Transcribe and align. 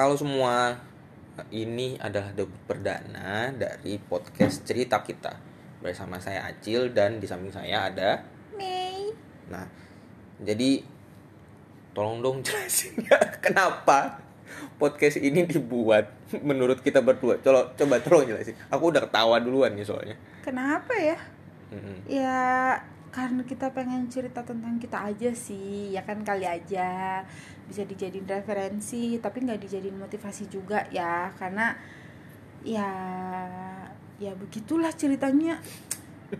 Halo 0.00 0.16
semua, 0.16 0.80
ini 1.52 1.92
adalah 2.00 2.32
debut 2.32 2.56
perdana 2.64 3.52
dari 3.52 4.00
podcast 4.00 4.64
cerita 4.64 5.04
kita 5.04 5.36
bersama 5.84 6.16
saya 6.16 6.48
Acil 6.48 6.88
dan 6.96 7.20
di 7.20 7.28
samping 7.28 7.52
saya 7.52 7.92
ada 7.92 8.24
Mei. 8.56 9.12
Nah, 9.52 9.68
jadi 10.40 10.80
tolong 11.92 12.24
dong 12.24 12.40
jelasin 12.48 12.96
ya 13.04 13.20
kenapa 13.44 14.24
podcast 14.80 15.20
ini 15.20 15.44
dibuat 15.44 16.32
menurut 16.40 16.80
kita 16.80 17.04
berdua. 17.04 17.36
Coba 17.44 17.76
coba 17.76 18.00
tolong 18.00 18.24
jelasin. 18.24 18.56
Aku 18.72 18.88
udah 18.88 19.04
ketawa 19.04 19.36
duluan 19.36 19.76
nih 19.76 19.84
soalnya. 19.84 20.16
Kenapa 20.40 20.96
ya? 20.96 21.20
Mm-mm. 21.76 22.08
Ya 22.08 22.40
karena 23.12 23.44
kita 23.44 23.68
pengen 23.76 24.08
cerita 24.08 24.40
tentang 24.40 24.80
kita 24.80 25.12
aja 25.12 25.28
sih, 25.36 25.92
ya 25.92 26.00
kan 26.08 26.24
kali 26.24 26.48
aja 26.48 27.20
bisa 27.70 27.86
dijadiin 27.86 28.26
referensi, 28.26 29.22
tapi 29.22 29.46
nggak 29.46 29.62
dijadiin 29.62 29.94
motivasi 29.94 30.50
juga 30.50 30.82
ya, 30.90 31.30
karena 31.38 31.78
ya 32.66 32.90
ya 34.18 34.32
begitulah 34.34 34.90
ceritanya. 34.92 35.62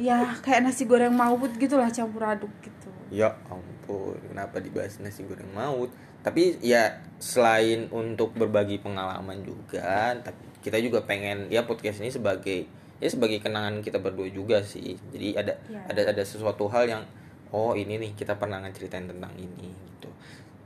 ya 0.00 0.32
kayak 0.40 0.64
nasi 0.64 0.88
goreng 0.88 1.12
maut 1.12 1.52
gitulah 1.56 1.88
campur 1.92 2.24
aduk 2.24 2.52
gitu. 2.64 2.88
Ya 3.12 3.36
ampun, 3.48 4.16
kenapa 4.30 4.60
dibahas 4.60 4.96
nasi 5.00 5.24
goreng 5.24 5.50
maut? 5.52 5.90
Tapi 6.20 6.60
ya 6.60 7.00
selain 7.16 7.88
untuk 7.92 8.36
berbagi 8.36 8.80
pengalaman 8.80 9.40
juga, 9.44 10.12
tapi 10.20 10.40
kita 10.60 10.76
juga 10.80 11.04
pengen 11.04 11.48
ya 11.48 11.64
podcast 11.64 12.00
ini 12.04 12.12
sebagai 12.12 12.68
ya 13.00 13.08
sebagai 13.08 13.40
kenangan 13.40 13.80
kita 13.80 13.96
berdua 14.00 14.28
juga 14.28 14.60
sih. 14.60 14.96
Jadi 15.12 15.36
ada 15.36 15.52
Ya. 15.68 15.80
ada 15.88 16.12
ada 16.12 16.22
sesuatu 16.24 16.68
hal 16.68 16.84
yang 16.88 17.02
oh 17.50 17.72
ini 17.74 17.96
nih 17.98 18.12
kita 18.16 18.36
pernah 18.36 18.60
ngeceritain 18.64 19.08
tentang 19.08 19.32
ini 19.36 19.68
gitu. 19.72 20.08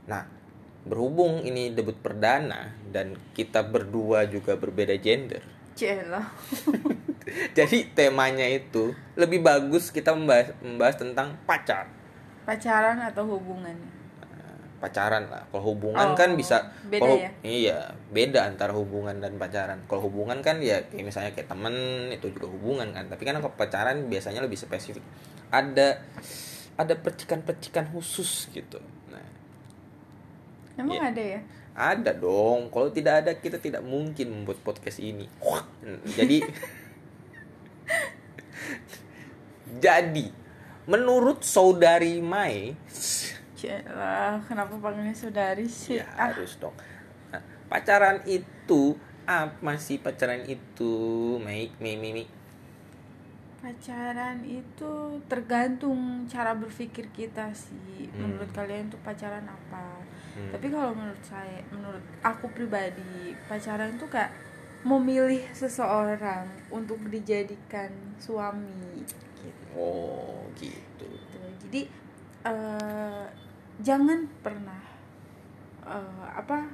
Nah, 0.05 0.23
berhubung 0.85 1.41
ini 1.41 1.73
debut 1.73 1.97
perdana 1.97 2.73
dan 2.89 3.17
kita 3.33 3.65
berdua 3.65 4.29
juga 4.29 4.53
berbeda 4.55 4.93
gender. 5.01 5.41
Celah. 5.73 6.29
Jadi 7.57 7.89
temanya 7.91 8.45
itu 8.45 8.93
lebih 9.17 9.41
bagus 9.41 9.89
kita 9.89 10.13
membahas, 10.13 10.53
membahas 10.61 10.95
tentang 11.01 11.35
pacar. 11.43 11.89
Pacaran 12.45 13.01
atau 13.01 13.25
hubungan? 13.25 13.95
pacaran 14.75 15.25
lah. 15.31 15.47
Kalau 15.49 15.73
hubungan 15.73 16.13
Oh, 16.13 16.13
kan 16.13 16.37
bisa 16.37 16.69
beda 16.85 17.01
kalau- 17.01 17.17
ya? 17.17 17.31
Iya, 17.41 17.79
beda 18.13 18.45
antara 18.45 18.69
hubungan 18.75 19.17
dan 19.17 19.39
pacaran. 19.39 19.81
Kalau 19.89 20.05
hubungan 20.05 20.37
kan 20.45 20.61
ya 20.61 20.83
kayak 20.85 21.01
misalnya 21.01 21.31
kayak 21.33 21.49
temen 21.49 21.73
itu 22.13 22.29
juga 22.29 22.45
hubungan 22.45 22.93
kan. 22.93 23.09
Tapi 23.09 23.23
kan 23.25 23.39
kalau 23.39 23.55
pacaran 23.55 24.05
biasanya 24.05 24.45
lebih 24.45 24.59
spesifik. 24.59 25.01
Ada 25.49 26.05
ada 26.75 26.93
percikan-percikan 27.01 27.89
khusus 27.89 28.51
gitu. 28.51 28.77
Emang 30.75 30.99
Iya. 30.99 31.11
ada 31.11 31.23
ya? 31.23 31.41
ada 31.75 32.11
dong. 32.15 32.71
Kalau 32.71 32.87
tidak 32.87 33.23
ada 33.23 33.31
kita 33.35 33.59
tidak 33.59 33.83
mungkin 33.83 34.31
membuat 34.31 34.59
podcast 34.63 34.99
ini. 34.99 35.27
Jadi 36.15 36.39
jadi 39.83 40.25
menurut 40.85 41.41
saudari 41.41 42.21
Mai 42.21 42.77
Celah, 43.55 44.43
kenapa 44.45 44.77
panggilnya 44.77 45.15
saudari 45.15 45.65
sih? 45.65 45.97
Ya 45.97 46.05
Ah, 46.15 46.29
harus 46.29 46.59
dong. 46.59 46.75
Nah, 47.31 47.41
pacaran 47.71 48.21
itu 48.27 48.93
apa 49.25 49.79
sih 49.79 49.97
pacaran 49.97 50.43
itu? 50.45 50.93
Mei, 51.41 51.71
Mei, 51.79 51.97
Mei, 51.97 52.13
Mei. 52.13 52.27
Pacaran 53.57 54.45
itu 54.45 55.17
tergantung 55.25 56.29
cara 56.29 56.53
berpikir 56.53 57.09
kita 57.09 57.49
sih. 57.57 58.05
Hmm. 58.13 58.37
Menurut 58.37 58.53
kalian 58.53 58.93
tuh 58.93 59.01
pacaran 59.01 59.49
apa? 59.49 60.05
Hmm. 60.35 60.51
Tapi 60.51 60.67
kalau 60.67 60.91
menurut 60.91 61.23
saya, 61.23 61.63
menurut 61.71 62.03
aku 62.19 62.51
pribadi, 62.51 63.31
pacaran 63.47 63.95
itu 63.95 64.03
kayak 64.11 64.35
memilih 64.83 65.41
seseorang 65.55 66.45
untuk 66.69 66.99
dijadikan 67.07 67.89
suami 68.19 69.01
gitu. 69.01 69.49
Oh 69.73 70.45
gitu. 70.59 71.07
Gitu. 71.07 71.37
Jadi 71.65 71.81
eh, 72.45 73.25
jangan 73.81 74.29
pernah 74.43 74.83
eh, 75.87 76.25
apa 76.35 76.69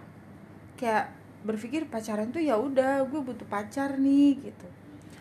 kayak 0.75 1.13
berpikir 1.41 1.89
pacaran 1.89 2.29
tuh 2.29 2.41
ya 2.41 2.57
udah 2.57 3.05
gue 3.05 3.21
butuh 3.21 3.45
pacar 3.45 3.97
nih 3.97 4.41
gitu. 4.41 4.67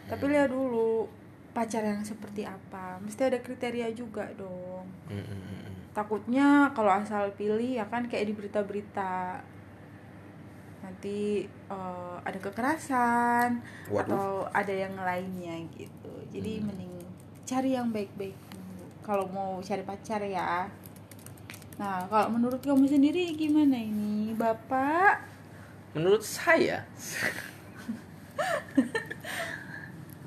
Tapi 0.09 0.25
Hmm. 0.27 0.33
lihat 0.35 0.51
dulu 0.51 1.07
pacar 1.53 1.83
yang 1.85 2.03
seperti 2.03 2.43
apa. 2.47 2.99
Mesti 3.05 3.23
ada 3.31 3.39
kriteria 3.39 3.91
juga 3.95 4.27
dong. 4.35 4.87
Mm, 5.11 5.19
mm, 5.19 5.25
mm, 5.25 5.43
mm. 5.47 5.60
Takutnya 5.91 6.71
kalau 6.71 6.93
asal 6.95 7.35
pilih 7.35 7.77
ya 7.77 7.85
kan 7.91 8.07
kayak 8.07 8.31
di 8.31 8.35
berita-berita 8.37 9.43
nanti 10.81 11.45
eh, 11.47 12.17
ada 12.25 12.39
kekerasan 12.41 13.61
Waduh. 13.91 14.07
atau 14.07 14.27
ada 14.51 14.75
yang 14.75 14.95
lainnya 14.97 15.59
gitu. 15.75 16.13
Jadi 16.31 16.61
Hmm. 16.61 16.67
mending 16.71 16.95
cari 17.45 17.71
yang 17.75 17.91
baik-baik. 17.91 18.37
Kalau 19.03 19.27
mau 19.27 19.59
cari 19.59 19.83
pacar 19.83 20.23
ya. 20.23 20.71
Nah, 21.81 22.05
kalau 22.07 22.29
menurut 22.31 22.61
kamu 22.61 22.87
sendiri 22.87 23.33
gimana 23.35 23.75
ini, 23.75 24.37
Bapak? 24.37 25.25
Menurut 25.97 26.23
saya 26.23 26.87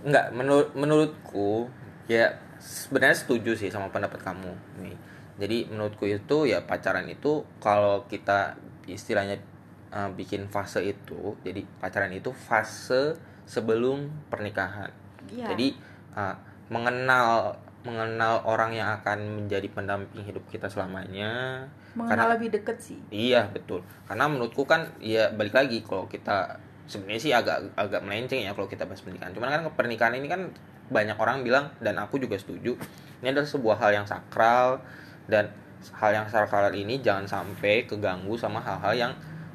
Enggak, 0.04 0.36
menurut 0.36 0.76
menurutku 0.76 1.72
ya 2.12 2.28
sebenarnya 2.60 3.16
setuju 3.16 3.56
sih 3.56 3.72
sama 3.72 3.88
pendapat 3.88 4.20
kamu 4.20 4.52
nih. 4.84 4.98
Jadi 5.40 5.70
menurutku 5.70 6.06
itu 6.06 6.46
ya 6.46 6.62
pacaran 6.64 7.10
itu 7.10 7.42
kalau 7.58 8.06
kita 8.06 8.54
istilahnya 8.86 9.42
uh, 9.90 10.10
bikin 10.14 10.46
fase 10.52 10.84
itu, 10.86 11.34
jadi 11.42 11.66
pacaran 11.82 12.14
itu 12.14 12.30
fase 12.30 13.18
sebelum 13.50 14.12
pernikahan. 14.30 14.94
Iya. 15.32 15.54
Jadi 15.54 15.74
uh, 16.14 16.36
mengenal 16.70 17.58
mengenal 17.84 18.48
orang 18.48 18.72
yang 18.72 18.96
akan 19.02 19.44
menjadi 19.44 19.68
pendamping 19.68 20.24
hidup 20.24 20.44
kita 20.48 20.72
selamanya. 20.72 21.66
mengenal 21.94 22.34
lebih 22.34 22.50
deket 22.50 22.82
sih. 22.82 22.98
Iya 23.14 23.54
betul. 23.54 23.86
Karena 24.10 24.26
menurutku 24.26 24.66
kan 24.66 24.98
ya 24.98 25.30
balik 25.30 25.54
lagi 25.54 25.86
kalau 25.86 26.10
kita 26.10 26.58
sebenarnya 26.90 27.22
sih 27.22 27.34
agak 27.36 27.70
agak 27.78 28.02
melenceng 28.02 28.42
ya 28.42 28.58
kalau 28.58 28.66
kita 28.66 28.90
bahas 28.90 29.04
pernikahan. 29.06 29.30
Cuman 29.36 29.50
kan 29.54 29.62
pernikahan 29.78 30.18
ini 30.18 30.26
kan 30.26 30.50
banyak 30.90 31.16
orang 31.16 31.46
bilang 31.46 31.70
dan 31.80 32.02
aku 32.02 32.20
juga 32.20 32.36
setuju 32.36 32.76
ini 33.24 33.32
adalah 33.32 33.48
sebuah 33.48 33.78
hal 33.80 33.92
yang 34.04 34.08
sakral 34.08 34.84
dan 35.28 35.50
hal 35.94 36.12
yang 36.16 36.28
sakral 36.28 36.72
ini 36.72 37.04
jangan 37.04 37.28
sampai 37.28 37.84
keganggu 37.84 38.34
sama 38.40 38.64
hal-hal 38.64 38.94
yang 38.96 39.14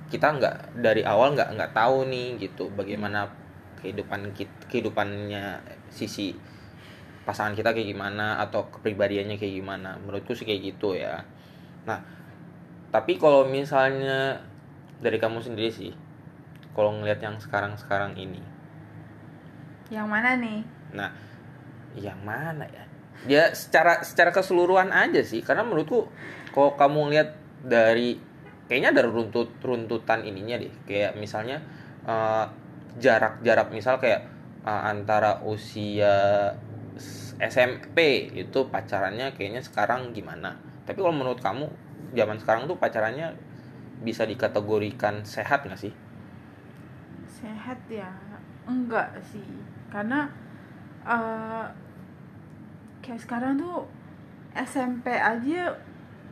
kita 0.08 0.28
nggak 0.36 0.80
dari 0.80 1.04
awal 1.04 1.32
nggak 1.36 1.56
nggak 1.56 1.72
tahu 1.76 2.08
nih 2.08 2.40
gitu. 2.40 2.72
Bagaimana 2.72 3.28
kehidupan 3.80 4.32
kehidupannya 4.68 5.60
sisi 5.92 6.34
pasangan 7.28 7.52
kita 7.52 7.76
kayak 7.76 7.92
gimana 7.92 8.40
atau 8.40 8.68
kepribadiannya 8.72 9.36
kayak 9.36 9.54
gimana. 9.60 10.00
Menurutku 10.00 10.32
sih 10.32 10.48
kayak 10.48 10.74
gitu 10.76 10.96
ya. 10.96 11.24
Nah 11.84 12.00
tapi 12.88 13.20
kalau 13.20 13.44
misalnya 13.44 14.40
dari 14.98 15.20
kamu 15.20 15.44
sendiri 15.44 15.68
sih 15.68 15.92
kalau 16.72 16.96
ngelihat 16.96 17.20
yang 17.20 17.36
sekarang-sekarang 17.36 18.16
ini. 18.16 18.40
Yang 19.88 20.08
mana 20.08 20.36
nih? 20.36 20.60
nah 20.92 21.12
yang 21.98 22.16
mana 22.24 22.64
ya 22.68 22.84
dia 23.26 23.50
secara 23.56 24.04
secara 24.06 24.30
keseluruhan 24.30 24.94
aja 24.94 25.24
sih 25.26 25.42
karena 25.42 25.66
menurutku 25.66 26.06
kalau 26.54 26.78
kamu 26.78 27.10
lihat 27.10 27.34
dari 27.66 28.20
kayaknya 28.70 28.94
dari 28.94 29.10
runtut 29.10 29.50
runtutan 29.64 30.22
ininya 30.22 30.60
deh 30.60 30.70
kayak 30.86 31.18
misalnya 31.18 31.58
eh, 32.06 32.46
jarak-jarak 33.02 33.74
misal 33.74 33.98
kayak 33.98 34.28
eh, 34.62 34.82
antara 34.86 35.42
usia 35.42 36.54
SMP 37.38 38.30
itu 38.34 38.70
pacarannya 38.70 39.34
kayaknya 39.34 39.62
sekarang 39.62 40.14
gimana 40.14 40.58
tapi 40.86 41.02
kalau 41.02 41.14
menurut 41.14 41.42
kamu 41.42 41.66
zaman 42.14 42.38
sekarang 42.38 42.70
tuh 42.70 42.78
pacarannya 42.78 43.34
bisa 44.02 44.22
dikategorikan 44.22 45.26
sehat 45.26 45.66
nggak 45.66 45.78
sih 45.78 45.94
Sehat 47.38 47.78
ya? 47.86 48.10
Enggak 48.66 49.14
sih. 49.22 49.46
Karena 49.94 50.26
eh 51.06 51.66
kayak 53.08 53.24
sekarang 53.24 53.56
tuh 53.56 53.88
SMP 54.52 55.08
aja 55.16 55.72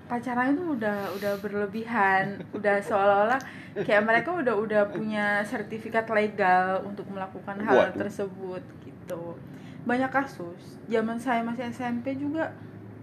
pacaran 0.07 0.53
itu 0.53 0.77
udah 0.77 1.09
udah 1.17 1.33
berlebihan, 1.41 2.37
udah 2.53 2.77
seolah-olah 2.85 3.41
kayak 3.81 4.05
mereka 4.05 4.37
udah 4.37 4.55
udah 4.55 4.83
punya 4.93 5.41
sertifikat 5.41 6.05
legal 6.13 6.85
untuk 6.85 7.09
melakukan 7.09 7.57
hal 7.65 7.91
Waduh. 7.91 8.05
tersebut 8.05 8.63
gitu. 8.85 9.41
Banyak 9.89 10.13
kasus. 10.13 10.77
Zaman 10.87 11.17
saya 11.17 11.41
masih 11.41 11.73
SMP 11.73 12.13
juga 12.21 12.53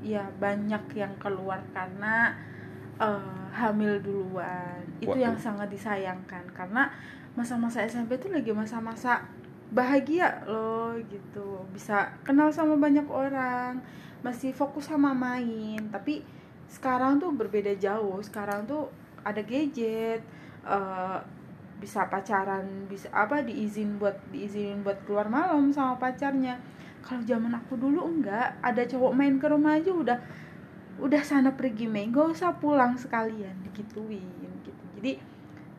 ya 0.06 0.22
banyak 0.38 0.84
yang 0.94 1.14
keluar 1.18 1.60
karena 1.74 2.38
eh, 3.02 3.44
hamil 3.58 3.98
duluan. 4.00 4.86
Itu 5.02 5.18
Waduh. 5.18 5.26
yang 5.28 5.36
sangat 5.36 5.74
disayangkan 5.74 6.46
karena 6.54 6.94
masa-masa 7.34 7.82
SMP 7.84 8.22
itu 8.22 8.30
lagi 8.30 8.54
masa-masa 8.54 9.26
bahagia 9.74 10.46
loh 10.46 10.94
gitu. 11.10 11.66
Bisa 11.74 12.14
kenal 12.22 12.54
sama 12.54 12.78
banyak 12.78 13.10
orang 13.10 13.82
masih 14.22 14.54
fokus 14.54 14.88
sama 14.88 15.12
main. 15.12 15.82
Tapi 15.90 16.22
sekarang 16.70 17.18
tuh 17.18 17.34
berbeda 17.34 17.74
jauh. 17.76 18.22
Sekarang 18.22 18.70
tuh 18.70 18.88
ada 19.26 19.42
gadget 19.42 20.22
eh, 20.64 21.20
bisa 21.82 22.08
pacaran 22.08 22.88
bisa 22.88 23.12
apa 23.12 23.44
diizin 23.44 24.00
buat 24.00 24.16
diizinin 24.32 24.86
buat 24.86 25.04
keluar 25.04 25.28
malam 25.28 25.74
sama 25.74 25.98
pacarnya. 25.98 26.62
Kalau 27.04 27.26
zaman 27.26 27.52
aku 27.52 27.76
dulu 27.76 28.06
enggak. 28.08 28.56
Ada 28.64 28.88
cowok 28.88 29.12
main 29.12 29.36
ke 29.42 29.50
rumah 29.50 29.76
aja 29.76 29.92
udah 29.92 30.18
udah 31.02 31.22
sana 31.26 31.52
pergi 31.52 31.90
main. 31.90 32.14
Gak 32.14 32.40
usah 32.40 32.56
pulang 32.56 32.96
sekalian. 32.96 33.60
Digituin 33.68 34.24
gitu. 34.40 34.72
Jadi 35.02 35.33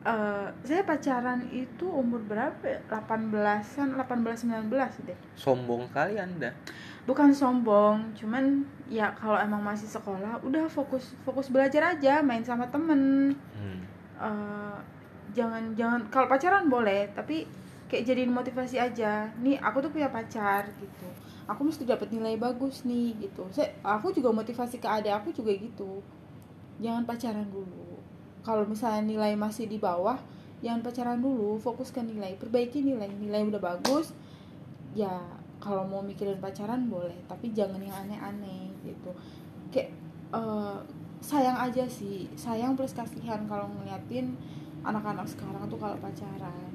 eh, 0.05 0.49
saya 0.61 0.83
pacaran 0.85 1.49
itu 1.49 1.89
umur 1.89 2.21
berapa 2.29 2.61
ya? 2.61 2.79
18-an 2.93 3.97
18 3.97 4.69
19 4.69 5.09
deh 5.09 5.19
sombong 5.35 5.89
kali 5.91 6.21
anda. 6.21 6.53
Bukan 7.09 7.33
sombong 7.33 8.13
cuman 8.13 8.65
ya 8.89 9.13
kalau 9.17 9.41
emang 9.41 9.65
masih 9.65 9.89
sekolah 9.89 10.41
udah 10.45 10.69
fokus 10.69 11.17
fokus 11.25 11.49
belajar 11.49 11.97
aja 11.97 12.21
main 12.21 12.45
sama 12.45 12.69
temen. 12.69 13.33
Hmm. 13.57 13.81
Eh, 14.21 14.79
jangan 15.33 15.73
jangan 15.73 16.01
kalau 16.13 16.29
pacaran 16.29 16.69
boleh 16.69 17.09
tapi 17.17 17.49
kayak 17.89 18.05
jadiin 18.05 18.33
motivasi 18.33 18.77
aja. 18.77 19.33
Nih 19.41 19.57
aku 19.57 19.81
tuh 19.81 19.91
punya 19.93 20.13
pacar 20.13 20.69
gitu. 20.77 21.09
Aku 21.45 21.65
mesti 21.65 21.85
dapat 21.85 22.09
nilai 22.13 22.37
bagus 22.37 22.85
nih 22.89 23.17
gitu. 23.25 23.49
Saya 23.53 23.73
aku 23.85 24.13
juga 24.13 24.33
motivasi 24.33 24.81
ke 24.81 24.89
adik 24.89 25.13
aku 25.13 25.33
juga 25.33 25.53
gitu. 25.57 26.01
Jangan 26.81 27.05
pacaran 27.05 27.49
dulu 27.49 27.94
kalau 28.45 28.69
misalnya 28.69 29.03
nilai 29.03 29.33
masih 29.35 29.67
di 29.67 29.81
bawah 29.81 30.21
jangan 30.61 30.85
pacaran 30.85 31.19
dulu 31.21 31.57
fokus 31.57 31.91
ke 31.91 32.05
nilai 32.05 32.37
perbaiki 32.37 32.85
nilai. 32.85 33.09
Nilai 33.09 33.43
udah 33.49 33.61
bagus 33.61 34.13
ya 34.95 35.25
kalau 35.59 35.83
mau 35.89 36.05
mikirin 36.05 36.39
pacaran 36.39 36.87
boleh 36.87 37.17
tapi 37.25 37.51
jangan 37.57 37.81
yang 37.81 37.97
aneh-aneh 38.05 38.69
gitu. 38.85 39.11
Kayak 39.73 39.97
eh, 40.37 40.79
sayang 41.25 41.57
aja 41.57 41.89
sih 41.89 42.29
sayang 42.37 42.77
plus 42.77 42.93
kasihan 42.93 43.49
kalau 43.49 43.73
ngeliatin 43.73 44.37
anak-anak 44.85 45.25
sekarang 45.25 45.65
tuh 45.73 45.81
kalau 45.81 45.97
pacaran. 45.97 46.73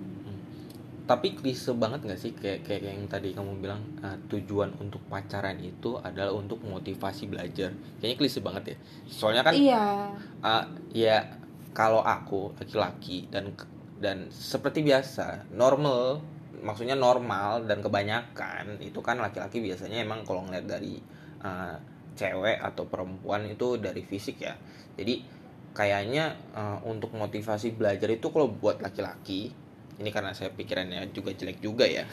Tapi 1.09 1.33
klise 1.33 1.73
banget 1.73 2.05
gak 2.05 2.21
sih? 2.21 2.37
Kayak 2.37 2.69
kayak 2.69 2.81
yang 2.85 3.09
tadi 3.09 3.33
kamu 3.33 3.65
bilang 3.65 3.81
uh, 4.05 4.13
tujuan 4.29 4.69
untuk 4.77 5.01
pacaran 5.09 5.57
itu 5.57 5.97
adalah 6.05 6.37
untuk 6.37 6.61
motivasi 6.61 7.25
belajar. 7.25 7.73
Kayaknya 7.97 8.17
klise 8.21 8.39
banget 8.45 8.63
ya. 8.73 8.77
Soalnya 9.09 9.41
kan 9.41 9.53
iya. 9.57 10.13
uh, 10.45 10.65
ya 10.93 11.25
kalau 11.73 12.01
aku 12.01 12.53
laki-laki 12.57 13.29
dan 13.29 13.53
dan 13.99 14.31
seperti 14.31 14.81
biasa 14.81 15.51
normal 15.53 16.23
maksudnya 16.59 16.95
normal 16.95 17.63
dan 17.67 17.79
kebanyakan 17.79 18.79
itu 18.83 18.99
kan 18.99 19.19
laki-laki 19.19 19.63
biasanya 19.63 20.03
emang 20.03 20.27
kalau 20.27 20.43
ngeliat 20.47 20.67
dari 20.67 20.99
uh, 21.43 21.75
cewek 22.19 22.59
atau 22.59 22.83
perempuan 22.87 23.47
itu 23.47 23.79
dari 23.79 24.03
fisik 24.03 24.43
ya 24.43 24.55
jadi 24.99 25.23
kayaknya 25.71 26.35
uh, 26.51 26.79
untuk 26.83 27.15
motivasi 27.15 27.79
belajar 27.79 28.11
itu 28.11 28.27
kalau 28.27 28.51
buat 28.51 28.83
laki-laki 28.83 29.55
ini 29.99 30.09
karena 30.11 30.31
saya 30.31 30.51
pikirannya 30.51 31.11
juga 31.11 31.35
jelek 31.35 31.59
juga 31.63 31.87
ya 31.87 32.03
Ya. 32.03 32.05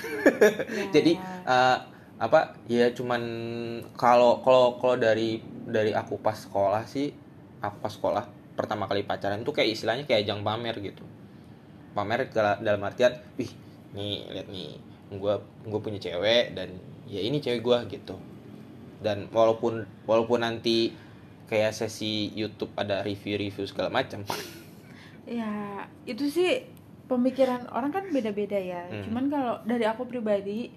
jadi 0.95 1.19
uh, 1.47 1.79
apa 2.17 2.57
ya 2.67 2.91
cuman 2.97 3.23
kalau 3.93 4.41
kalau 4.41 4.81
kalau 4.81 4.97
dari 4.97 5.43
dari 5.69 5.93
aku 5.93 6.17
pas 6.23 6.39
sekolah 6.39 6.87
sih 6.89 7.13
aku 7.61 7.77
pas 7.83 7.93
sekolah 7.93 8.25
pertama 8.57 8.89
kali 8.89 9.05
pacaran 9.05 9.45
itu 9.45 9.53
kayak 9.53 9.77
istilahnya 9.77 10.05
kayak 10.09 10.27
ajang 10.27 10.41
pamer 10.43 10.77
gitu. 10.81 11.05
Pamer 11.93 12.33
dalam 12.33 12.83
artian 12.83 13.15
wih 13.37 13.53
nih 13.93 14.27
lihat 14.33 14.49
nih 14.49 14.81
gue 15.13 15.35
gue 15.69 15.81
punya 15.81 16.01
cewek 16.01 16.57
dan 16.57 16.75
ya 17.07 17.21
ini 17.21 17.39
cewek 17.39 17.63
gue 17.63 17.79
gitu. 17.93 18.17
Dan 19.05 19.29
walaupun 19.31 19.85
walaupun 20.09 20.43
nanti 20.43 20.97
kayak 21.47 21.77
sesi 21.77 22.33
YouTube 22.35 22.73
ada 22.75 23.05
review-review 23.05 23.69
segala 23.69 23.93
macam. 23.93 24.25
Ya 25.27 25.83
itu 26.07 26.31
sih 26.31 26.63
pemikiran 27.11 27.67
orang 27.75 27.91
kan 27.91 28.07
beda-beda 28.15 28.55
ya. 28.55 28.87
Hmm. 28.87 29.03
cuman 29.11 29.25
kalau 29.27 29.55
dari 29.67 29.83
aku 29.83 30.07
pribadi 30.07 30.71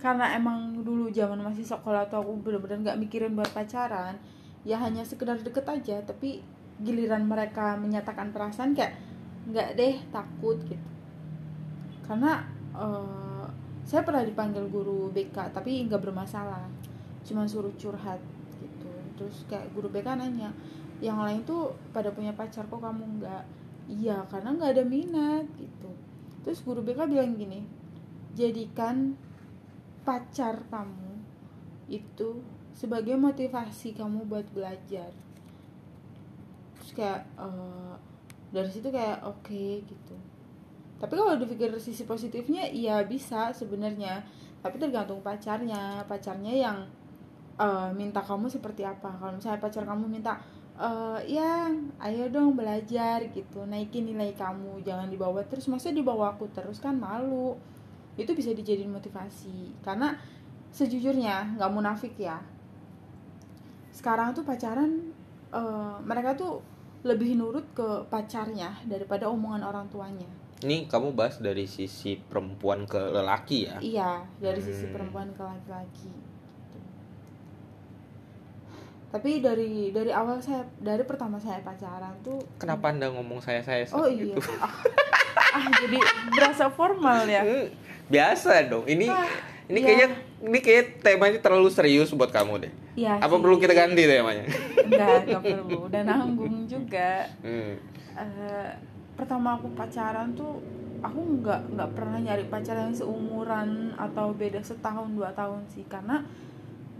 karena 0.00 0.32
emang 0.38 0.80
dulu 0.80 1.12
zaman 1.12 1.42
masih 1.44 1.62
sekolah 1.62 2.08
tuh 2.08 2.24
aku 2.24 2.40
bener-bener 2.40 2.80
nggak 2.86 2.98
mikirin 3.02 3.36
buat 3.36 3.52
pacaran 3.52 4.16
ya 4.64 4.80
hanya 4.80 5.04
sekedar 5.04 5.36
deket 5.40 5.64
aja 5.68 6.00
tapi 6.04 6.40
giliran 6.80 7.28
mereka 7.28 7.76
menyatakan 7.76 8.32
perasaan 8.32 8.72
kayak 8.72 8.96
nggak 9.50 9.76
deh 9.76 9.96
takut 10.08 10.56
gitu. 10.64 10.88
Karena 12.04 12.44
eh, 12.76 13.46
saya 13.84 14.02
pernah 14.06 14.22
dipanggil 14.24 14.66
guru 14.68 15.12
BK 15.12 15.52
tapi 15.52 15.84
nggak 15.84 16.00
bermasalah. 16.00 16.64
Cuma 17.24 17.44
suruh 17.44 17.72
curhat 17.76 18.20
gitu. 18.60 18.92
Terus 19.20 19.44
kayak 19.48 19.72
guru 19.76 19.92
BK 19.92 20.16
nanya 20.16 20.50
yang 21.00 21.20
lain 21.20 21.44
tuh 21.48 21.72
pada 21.96 22.12
punya 22.12 22.32
pacar 22.36 22.68
kok 22.68 22.80
kamu 22.80 23.20
nggak? 23.20 23.44
Iya 23.90 24.24
karena 24.28 24.56
nggak 24.56 24.72
ada 24.76 24.84
minat 24.84 25.46
gitu. 25.56 25.90
Terus 26.44 26.60
guru 26.64 26.80
BK 26.80 27.08
bilang 27.08 27.36
gini 27.36 27.80
jadikan 28.34 29.18
pacar 30.06 30.64
kamu 30.70 31.12
itu 31.90 32.40
sebagai 32.72 33.18
motivasi 33.18 33.92
kamu 33.98 34.24
buat 34.30 34.46
belajar 34.54 35.10
terus 36.90 37.06
kayak 37.06 37.22
eh, 37.38 37.94
dari 38.50 38.66
situ 38.66 38.90
kayak 38.90 39.22
oke 39.22 39.62
gitu. 39.86 40.16
Tapi 40.98 41.14
kalau 41.14 41.38
dipikir 41.38 41.70
sisi 41.78 42.02
positifnya 42.02 42.66
iya 42.66 43.06
bisa 43.06 43.54
sebenarnya. 43.54 44.26
Tapi 44.58 44.74
tergantung 44.82 45.22
pacarnya. 45.22 46.02
Pacarnya 46.10 46.50
yang 46.50 46.82
eh, 47.62 47.90
minta 47.94 48.18
kamu 48.18 48.50
seperti 48.50 48.82
apa. 48.82 49.14
Kalau 49.22 49.38
misalnya 49.38 49.62
pacar 49.62 49.86
kamu 49.86 50.10
minta 50.10 50.34
eh 50.80 51.36
ya 51.36 51.68
ayo 52.00 52.32
dong 52.32 52.56
belajar 52.56 53.20
gitu 53.36 53.68
naikin 53.68 54.08
nilai 54.10 54.32
kamu 54.34 54.82
jangan 54.82 55.06
dibawa 55.06 55.46
terus. 55.46 55.70
Masa 55.70 55.94
dibawa 55.94 56.34
aku 56.34 56.50
terus 56.50 56.82
kan 56.82 56.98
malu. 56.98 57.54
Itu 58.18 58.34
bisa 58.34 58.50
dijadiin 58.50 58.90
motivasi. 58.90 59.78
Karena 59.86 60.18
sejujurnya 60.74 61.54
nggak 61.54 61.70
munafik 61.70 62.18
ya. 62.18 62.42
Sekarang 63.94 64.34
tuh 64.34 64.42
pacaran 64.42 65.14
eh, 65.54 65.96
mereka 66.02 66.34
tuh 66.34 66.79
lebih 67.02 67.32
nurut 67.34 67.64
ke 67.72 67.82
pacarnya 68.06 68.76
daripada 68.84 69.24
omongan 69.26 69.62
orang 69.62 69.86
tuanya 69.88 70.28
ini 70.60 70.84
kamu 70.84 71.12
bahas 71.12 71.38
dari 71.38 71.64
sisi 71.64 72.20
perempuan 72.20 72.84
ke 72.84 73.00
lelaki 73.00 73.64
ya 73.64 73.76
iya 73.80 74.10
dari 74.36 74.60
sisi 74.60 74.84
Hmm. 74.84 74.92
perempuan 74.92 75.28
ke 75.30 75.40
laki-laki 75.40 76.12
gitu. 76.12 76.78
tapi 79.10 79.40
dari 79.40 79.90
dari 79.90 80.12
awal 80.12 80.38
saya 80.38 80.62
dari 80.76 81.02
pertama 81.02 81.34
saya 81.34 81.58
pacaran 81.60 82.14
tuh 82.20 82.38
kenapa 82.56 82.92
anda 82.92 83.08
ngomong 83.08 83.40
saya 83.40 83.58
saya 83.58 83.82
oh 83.90 84.04
iya 84.04 84.36
gitu 84.36 84.52
ah, 84.60 84.70
ah, 85.50 85.66
jadi 85.80 85.98
berasa 86.30 86.68
formal 86.68 87.24
ya 87.24 87.42
Hmm, 87.42 87.66
biasa 88.06 88.68
dong 88.68 88.84
ini 88.84 89.06
Ah, 89.06 89.26
ini 89.66 89.78
iya. 89.78 89.86
kayaknya 89.88 90.08
ini 90.40 90.58
kayak 90.58 91.04
temanya 91.04 91.36
terlalu 91.38 91.68
serius 91.68 92.16
buat 92.16 92.32
kamu 92.32 92.64
deh. 92.64 92.72
Iya 92.96 93.20
apa 93.20 93.36
sih. 93.36 93.42
perlu 93.44 93.56
kita 93.60 93.76
ganti 93.76 94.02
temanya? 94.08 94.44
Enggak 94.80 95.28
enggak 95.28 95.42
perlu. 95.44 95.76
Udah 95.86 96.02
nanggung 96.02 96.56
juga. 96.64 97.28
Hmm. 97.44 97.76
Eh, 98.16 98.70
pertama 99.14 99.60
aku 99.60 99.68
pacaran 99.76 100.32
tuh 100.32 100.64
aku 101.00 101.20
nggak 101.40 101.76
nggak 101.76 101.90
pernah 101.92 102.18
nyari 102.20 102.44
pacar 102.48 102.76
yang 102.76 102.92
seumuran 102.92 103.92
atau 103.96 104.32
beda 104.32 104.64
setahun 104.64 105.12
dua 105.12 105.28
tahun 105.36 105.60
sih. 105.68 105.84
Karena 105.84 106.24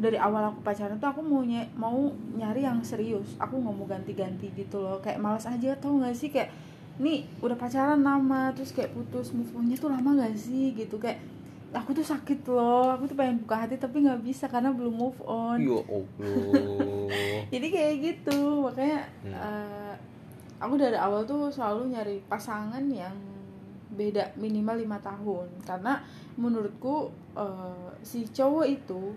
dari 0.00 0.16
awal 0.20 0.52
aku 0.52 0.60
pacaran 0.60 1.00
tuh 1.00 1.08
aku 1.08 1.20
mau 1.24 1.40
ny- 1.40 1.72
mau 1.76 2.12
nyari 2.36 2.60
yang 2.60 2.84
serius. 2.84 3.40
Aku 3.40 3.56
nggak 3.56 3.74
mau 3.74 3.88
ganti-ganti 3.88 4.52
gitu 4.52 4.84
loh. 4.84 5.00
Kayak 5.00 5.20
malas 5.20 5.48
aja 5.48 5.72
tau 5.80 5.96
gak 6.00 6.12
sih? 6.12 6.28
Kayak 6.28 6.52
nih 7.00 7.24
udah 7.40 7.56
pacaran 7.56 8.04
lama 8.04 8.52
terus 8.52 8.76
kayak 8.76 8.92
putus 8.92 9.32
move 9.32 9.48
onnya 9.56 9.80
tuh 9.80 9.88
lama 9.88 10.12
gak 10.20 10.36
sih? 10.36 10.76
Gitu. 10.76 11.00
Kayak 11.00 11.20
aku 11.70 11.90
tuh 11.92 12.02
sakit 12.02 12.42
loh. 12.50 12.90
Aku 12.94 13.06
tuh 13.06 13.14
pengen 13.14 13.42
buka 13.42 13.66
hati 13.66 13.78
tapi 13.78 14.02
nggak 14.02 14.22
bisa 14.22 14.46
karena 14.46 14.70
belum 14.70 14.94
move 14.94 15.20
on. 15.24 15.58
Ya 15.60 15.78
allah. 15.94 17.06
Jadi 17.48 17.66
kayak 17.70 17.94
gitu. 18.02 18.66
Makanya 18.66 19.00
Hmm. 19.22 19.34
eh, 19.34 19.94
aku 20.58 20.74
dari 20.76 20.98
awal 20.98 21.22
tuh 21.24 21.48
selalu 21.48 21.94
nyari 21.94 22.16
pasangan 22.26 22.82
yang 22.90 23.14
beda 23.90 24.34
minimal 24.36 24.76
lima 24.78 24.98
tahun. 24.98 25.46
Karena 25.62 26.02
menurutku 26.34 27.10
eh, 27.34 27.88
si 28.02 28.26
cowok 28.26 28.66
itu 28.66 29.14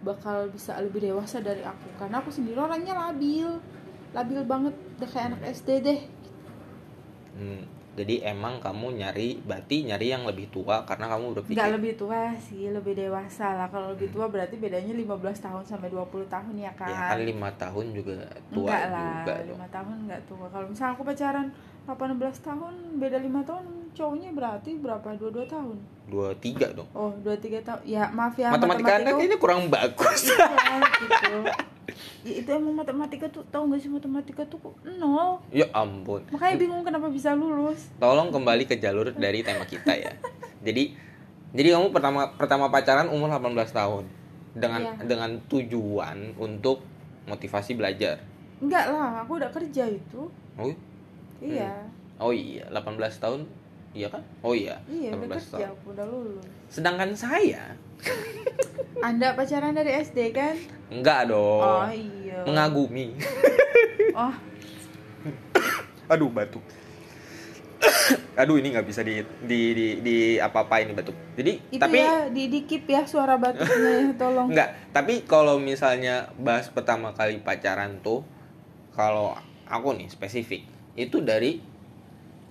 bakal 0.00 0.48
bisa 0.48 0.80
lebih 0.80 1.04
dewasa 1.04 1.44
dari 1.44 1.60
aku. 1.60 1.88
Karena 2.00 2.24
aku 2.24 2.32
sendiri 2.32 2.56
orangnya 2.56 2.96
labil. 2.96 3.48
Labil 4.10 4.40
banget. 4.42 4.72
Udah 4.96 5.08
kayak 5.08 5.26
anak 5.36 5.42
SD 5.52 5.68
deh. 5.80 6.00
Hmm, 7.30 7.62
jadi 8.00 8.32
emang 8.32 8.56
kamu 8.58 8.96
nyari 8.96 9.36
berarti 9.44 9.84
nyari 9.84 10.08
yang 10.08 10.24
lebih 10.24 10.48
tua 10.48 10.80
karena 10.82 11.04
kamu 11.06 11.36
udah 11.36 11.42
pikir. 11.44 11.56
nggak 11.60 11.72
lebih 11.76 11.92
tua 11.94 12.32
sih 12.34 12.72
lebih 12.72 12.96
dewasa 12.96 13.52
lah. 13.52 13.68
Kalau 13.68 13.92
lebih 13.92 14.08
tua 14.08 14.24
berarti 14.26 14.56
bedanya 14.56 14.96
15 14.96 15.04
tahun 15.36 15.62
sampai 15.62 15.92
20 15.92 16.24
tahun 16.26 16.54
ya 16.56 16.72
kan 16.72 16.88
ya 16.88 17.00
kan? 17.12 17.20
lima 17.20 17.52
tahun 17.54 17.92
juga 17.92 18.16
tua 18.48 18.72
enggak 18.72 18.82
lah 18.88 19.04
juga 19.20 19.34
dong. 19.44 19.48
lima 19.52 19.68
tahun 19.68 19.94
enggak 20.08 20.20
tua. 20.24 20.46
Kalau 20.48 20.66
misalnya 20.66 20.92
aku 20.96 21.02
pacaran 21.04 21.46
18 21.84 22.16
tahun 22.40 22.74
beda 22.96 23.18
lima 23.18 23.40
tahun 23.44 23.64
cowoknya 23.92 24.30
berarti 24.32 24.70
berapa? 24.80 25.08
Dua 25.14 25.30
dua 25.30 25.44
tahun? 25.44 25.76
Dua 26.08 26.28
tiga 26.34 26.66
dong. 26.72 26.88
Oh 26.90 27.12
dua 27.20 27.36
tiga 27.36 27.60
tahun 27.60 27.80
ya 27.84 28.08
maaf 28.08 28.32
ya 28.34 28.48
matematika 28.48 28.96
anda 28.96 29.12
matematikaku- 29.12 29.18
kayaknya 29.20 29.38
kurang 29.38 29.60
bagus. 29.68 30.20
Iya, 30.26 30.48
gitu 31.04 31.36
ya 32.20 32.34
itu 32.36 32.48
emang 32.48 32.74
matematika 32.74 33.26
tuh 33.26 33.42
tahu 33.48 33.68
nggak 33.68 33.80
sih 33.80 33.88
matematika 33.88 34.42
tuh 34.44 34.58
kok 34.58 34.74
nol? 34.84 35.40
Ya 35.50 35.66
ampun. 35.70 36.24
Makanya 36.28 36.56
bingung 36.56 36.82
kenapa 36.82 37.08
bisa 37.08 37.32
lulus. 37.32 37.88
Tolong 37.96 38.28
kembali 38.28 38.64
ke 38.64 38.76
jalur 38.76 39.08
dari 39.10 39.40
tema 39.40 39.64
kita 39.64 39.92
ya. 39.92 40.12
Jadi 40.66 40.92
jadi 41.50 41.74
kamu 41.74 41.90
pertama 41.90 42.30
pertama 42.34 42.68
pacaran 42.68 43.08
umur 43.08 43.26
18 43.26 43.56
tahun. 43.70 44.04
Dengan 44.50 44.82
Iya. 44.82 45.06
dengan 45.06 45.30
tujuan 45.46 46.34
untuk 46.34 46.82
motivasi 47.24 47.74
belajar. 47.74 48.18
Enggak 48.58 48.90
lah 48.90 49.22
aku 49.22 49.38
udah 49.38 49.48
kerja 49.48 49.86
itu. 49.86 50.26
Oh 50.54 50.70
iya? 51.40 51.86
Oh 52.18 52.30
iya 52.30 52.68
18 52.68 52.98
tahun 53.16 53.40
iya 53.90 54.06
kan? 54.06 54.22
Oh 54.42 54.52
iya 54.52 54.76
iya 54.86 55.10
udah 55.10 55.26
18 55.26 55.32
kerja 55.32 55.50
tahun. 55.56 55.70
aku 55.72 55.86
udah 55.90 56.06
lulus. 56.06 56.46
Sedangkan 56.68 57.10
saya 57.14 57.72
anda 59.06 59.32
pacaran 59.36 59.76
dari 59.76 59.96
SD 60.00 60.32
kan? 60.32 60.54
Enggak 60.90 61.30
dong. 61.30 61.62
Oh 61.62 61.90
iya. 61.90 62.44
Mengagumi. 62.44 63.14
Oh. 64.10 64.34
Aduh 66.10 66.26
batuk 66.34 66.66
aduh 68.40 68.56
ini 68.60 68.72
nggak 68.72 68.86
bisa 68.86 69.00
di 69.00 69.20
di 69.44 69.60
di, 69.72 69.86
di 70.04 70.16
apa 70.36 70.68
apa 70.68 70.84
ini 70.84 70.92
batuk 70.92 71.16
jadi 71.36 71.52
itu 71.72 71.80
tapi 71.80 71.98
ya 72.00 72.28
di 72.28 72.44
dikip 72.52 72.84
ya 72.84 73.02
suara 73.08 73.40
batuknya 73.40 73.90
ya 73.90 74.12
tolong. 74.20 74.48
Enggak, 74.52 74.70
tapi 74.92 75.24
kalau 75.24 75.56
misalnya 75.56 76.28
bahas 76.36 76.68
pertama 76.68 77.16
kali 77.16 77.40
pacaran 77.40 78.00
tuh 78.04 78.24
kalau 78.92 79.36
aku 79.64 79.96
nih 79.96 80.08
spesifik 80.12 80.66
itu 80.98 81.22
dari 81.22 81.62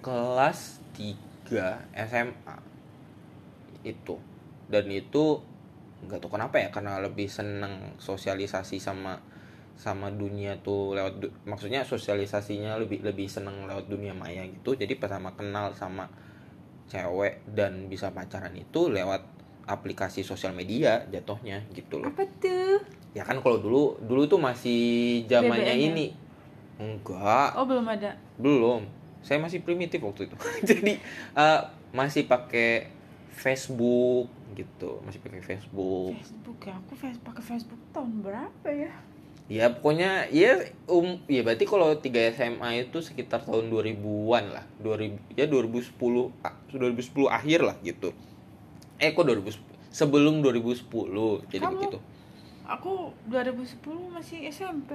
kelas 0.02 0.80
3 0.96 1.94
SMA 2.10 2.56
itu 3.86 4.16
dan 4.70 4.86
itu 4.88 5.42
nggak 6.06 6.22
tahu 6.24 6.40
kenapa 6.40 6.56
ya 6.64 6.70
karena 6.72 7.02
lebih 7.04 7.28
seneng 7.28 7.98
sosialisasi 8.00 8.80
sama 8.80 9.20
sama 9.76 10.12
dunia 10.12 10.60
tuh 10.60 10.92
lewat 10.96 11.14
du- 11.20 11.34
maksudnya 11.48 11.84
sosialisasinya 11.84 12.76
lebih 12.80 13.04
lebih 13.04 13.28
seneng 13.32 13.68
lewat 13.68 13.88
dunia 13.88 14.12
maya 14.16 14.44
gitu. 14.48 14.76
Jadi 14.76 14.96
pertama 15.00 15.32
kenal 15.36 15.72
sama 15.76 16.08
cewek 16.92 17.44
dan 17.56 17.88
bisa 17.88 18.12
pacaran 18.12 18.52
itu 18.56 18.92
lewat 18.92 19.24
aplikasi 19.70 20.26
sosial 20.26 20.52
media 20.52 21.06
jatuhnya 21.08 21.64
gitu 21.72 22.02
loh. 22.02 22.12
Apa 22.12 22.26
tuh? 22.42 22.82
Ya 23.14 23.24
kan 23.24 23.40
kalau 23.40 23.62
dulu 23.62 23.96
dulu 24.04 24.26
tuh 24.28 24.42
masih 24.42 25.24
zamannya 25.30 25.76
ya? 25.76 25.88
ini. 25.94 26.08
Enggak. 26.80 27.56
Oh 27.56 27.64
belum 27.68 27.86
ada? 27.88 28.16
Belum. 28.36 28.84
Saya 29.22 29.40
masih 29.40 29.62
primitif 29.64 30.00
waktu 30.04 30.28
itu. 30.28 30.36
Jadi 30.70 30.98
eh, 31.36 31.62
masih 31.94 32.26
pakai 32.28 32.90
Facebook 33.32 34.39
gitu. 34.56 35.02
Masih 35.06 35.20
pakai 35.22 35.42
Facebook. 35.42 36.14
Facebook 36.18 36.60
ya? 36.66 36.74
Aku 36.80 36.94
face 36.96 37.20
pakai 37.22 37.44
Facebook 37.44 37.82
tahun 37.92 38.24
berapa 38.24 38.70
ya? 38.70 38.92
Ya 39.50 39.66
pokoknya 39.74 40.30
ya 40.30 40.62
um 40.86 41.18
ya 41.26 41.42
berarti 41.42 41.66
kalau 41.66 41.98
3 41.98 42.06
SMA 42.38 42.86
itu 42.86 43.02
sekitar 43.02 43.42
tahun 43.42 43.74
2000-an 43.74 44.46
lah. 44.54 44.66
2000 44.86 45.34
ya 45.34 45.50
2010 45.50 46.46
ah, 46.46 46.54
2010 46.70 47.26
akhir 47.26 47.60
lah 47.66 47.76
gitu. 47.82 48.14
Eh 49.02 49.10
kok 49.14 49.26
2010 49.26 49.70
sebelum 49.90 50.46
2010 50.46 51.50
jadi 51.50 51.66
Kamu? 51.66 51.74
begitu. 51.82 51.98
aku 52.70 53.10
2010 53.26 53.82
masih 54.14 54.46
SMP 54.54 54.94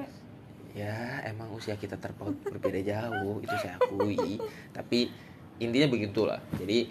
ya 0.74 1.22
emang 1.26 1.54
usia 1.54 1.78
kita 1.78 1.94
terpaut 1.98 2.34
berbeda 2.42 2.82
jauh 2.82 3.38
itu 3.38 3.54
saya 3.62 3.78
akui. 3.78 4.42
Tapi 4.74 5.10
intinya 5.62 5.86
begitulah. 5.86 6.42
Jadi 6.58 6.90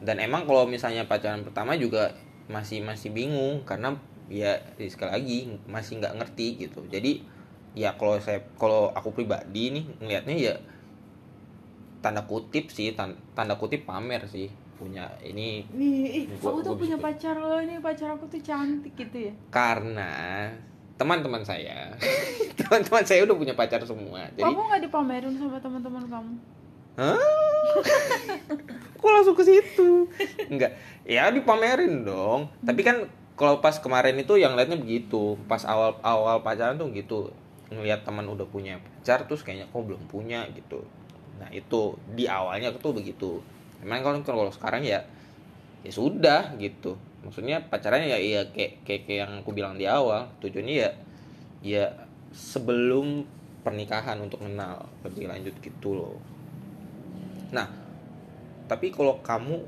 dan 0.00 0.18
emang 0.18 0.44
kalau 0.44 0.64
misalnya 0.64 1.04
pacaran 1.04 1.42
pertama 1.42 1.74
juga 1.74 2.14
masih 2.46 2.80
masih 2.80 3.10
bingung 3.10 3.62
karena 3.62 3.98
ya 4.26 4.56
sekali 4.78 5.10
lagi 5.10 5.38
masih 5.64 5.98
nggak 5.98 6.16
ngerti 6.16 6.46
gitu 6.58 6.84
jadi 6.86 7.20
ya 7.72 7.92
kalau 7.94 8.16
saya 8.18 8.40
kalau 8.54 8.90
aku 8.90 9.12
pribadi 9.12 9.70
nih 9.70 9.84
ngelihatnya 9.98 10.34
ya 10.34 10.54
tanda 11.98 12.22
kutip 12.22 12.68
sih 12.68 12.92
tan- 12.92 13.18
tanda 13.32 13.54
kutip 13.54 13.82
pamer 13.84 14.22
sih 14.24 14.46
punya 14.74 15.10
ini 15.20 15.66
Nih, 15.68 15.94
ih, 16.14 16.24
Gua- 16.38 16.54
aku 16.54 16.62
tuh 16.62 16.74
punya 16.76 16.94
bisa- 16.94 17.04
pacar 17.04 17.34
loh 17.34 17.58
ini 17.58 17.82
pacar 17.82 18.14
aku 18.14 18.24
tuh 18.26 18.38
cantik 18.38 18.94
gitu 18.94 19.26
ya. 19.26 19.32
karena 19.50 20.10
teman-teman 20.94 21.42
saya 21.42 21.90
teman-teman 22.58 23.02
saya 23.02 23.22
udah 23.22 23.34
punya 23.34 23.54
pacar 23.54 23.82
semua 23.82 24.22
jadi 24.32 24.46
Kamu 24.46 24.60
nggak 24.62 24.82
dipamerin 24.84 25.34
sama 25.34 25.58
teman-teman 25.58 26.04
kamu? 26.06 26.32
Hah? 26.98 27.14
Kok 28.98 29.10
langsung 29.14 29.38
ke 29.38 29.46
situ? 29.46 30.10
Enggak. 30.50 30.74
Ya 31.06 31.30
dipamerin 31.30 32.02
dong. 32.02 32.50
Tapi 32.66 32.82
kan 32.82 33.06
kalau 33.38 33.62
pas 33.62 33.78
kemarin 33.78 34.18
itu 34.18 34.34
yang 34.34 34.58
liatnya 34.58 34.74
begitu. 34.74 35.38
Pas 35.46 35.62
awal-awal 35.62 36.42
pacaran 36.42 36.74
tuh 36.74 36.90
gitu. 36.90 37.30
Ngeliat 37.70 38.02
teman 38.02 38.26
udah 38.26 38.50
punya 38.50 38.82
pacar 38.82 39.30
terus 39.30 39.46
kayaknya 39.46 39.70
kok 39.70 39.86
belum 39.86 40.10
punya 40.10 40.42
gitu. 40.50 40.82
Nah, 41.38 41.46
itu 41.54 41.94
di 42.18 42.26
awalnya 42.26 42.74
tuh 42.74 42.90
begitu. 42.90 43.38
Emang 43.78 44.02
kalau 44.02 44.18
kalau 44.26 44.50
sekarang 44.50 44.82
ya 44.82 45.06
ya 45.86 45.92
sudah 45.94 46.58
gitu. 46.58 46.98
Maksudnya 47.22 47.62
pacarannya 47.70 48.10
ya 48.10 48.18
iya 48.18 48.40
kayak, 48.50 48.82
kayak 48.82 49.02
kayak 49.06 49.18
yang 49.22 49.32
aku 49.46 49.54
bilang 49.54 49.78
di 49.78 49.86
awal. 49.86 50.26
Tujuannya 50.42 50.74
ya 50.74 50.90
ya 51.62 51.84
sebelum 52.34 53.22
pernikahan 53.62 54.18
untuk 54.18 54.42
kenal 54.42 54.90
lebih 55.06 55.30
lanjut 55.30 55.54
gitu 55.62 55.94
loh. 55.94 56.18
Nah, 57.48 57.66
tapi 58.68 58.92
kalau 58.92 59.20
kamu 59.20 59.64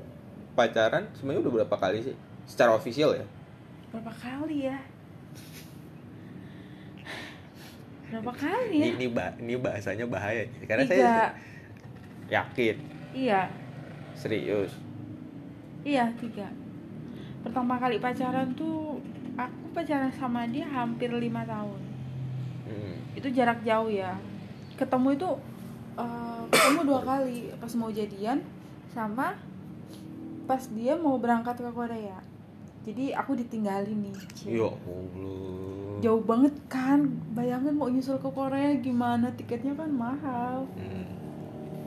pacaran 0.53 1.07
sebenarnya 1.15 1.41
udah 1.41 1.53
berapa 1.61 1.75
kali 1.77 2.03
sih? 2.03 2.15
Secara 2.45 2.75
official 2.75 3.15
ya? 3.15 3.25
Berapa 3.89 4.13
kali 4.13 4.69
ya? 4.69 4.77
Berapa 8.11 8.31
kali 8.35 8.75
ya? 8.83 8.85
Ini, 8.91 8.95
ini, 8.99 9.07
ba- 9.07 9.35
ini 9.39 9.55
bahasanya 9.55 10.05
bahaya. 10.05 10.43
Karena 10.67 10.83
Tiga. 10.83 10.91
saya 10.91 11.11
yakin, 12.27 12.75
Iya, 13.11 13.41
serius. 14.15 14.71
iya 15.83 16.07
tiga. 16.15 16.47
Pertama 17.41 17.75
kali 17.75 17.97
pacaran 17.97 18.53
tuh 18.53 19.01
aku 19.35 19.65
pacaran 19.73 20.11
sama 20.13 20.45
dia 20.47 20.63
hampir 20.63 21.09
lima 21.09 21.41
tahun. 21.43 21.79
Hmm. 22.67 22.95
Itu 23.17 23.27
jarak 23.31 23.65
jauh 23.65 23.89
ya. 23.89 24.15
Ketemu 24.77 25.17
itu 25.17 25.29
eh, 25.93 26.41
ketemu 26.47 26.81
dua 26.85 27.01
kali 27.01 27.37
pas 27.53 27.73
mau 27.73 27.89
jadian 27.89 28.39
sama 28.89 29.35
pas 30.43 30.63
dia 30.69 30.93
mau 30.93 31.15
berangkat 31.15 31.55
ke 31.55 31.71
Korea. 31.71 32.19
Jadi 32.81 33.13
aku 33.13 33.35
ditinggalin 33.35 33.99
nih. 34.03 34.15
Ya 34.47 34.65
Allah. 34.65 36.01
jauh 36.01 36.17
banget 36.19 36.49
kan 36.65 37.05
bayangin 37.31 37.77
mau 37.77 37.85
nyusul 37.85 38.17
ke 38.17 38.25
Korea 38.27 38.73
gimana 38.75 39.29
tiketnya 39.31 39.71
kan 39.71 39.85
mahal 39.87 40.65
Hmm. 40.73 41.05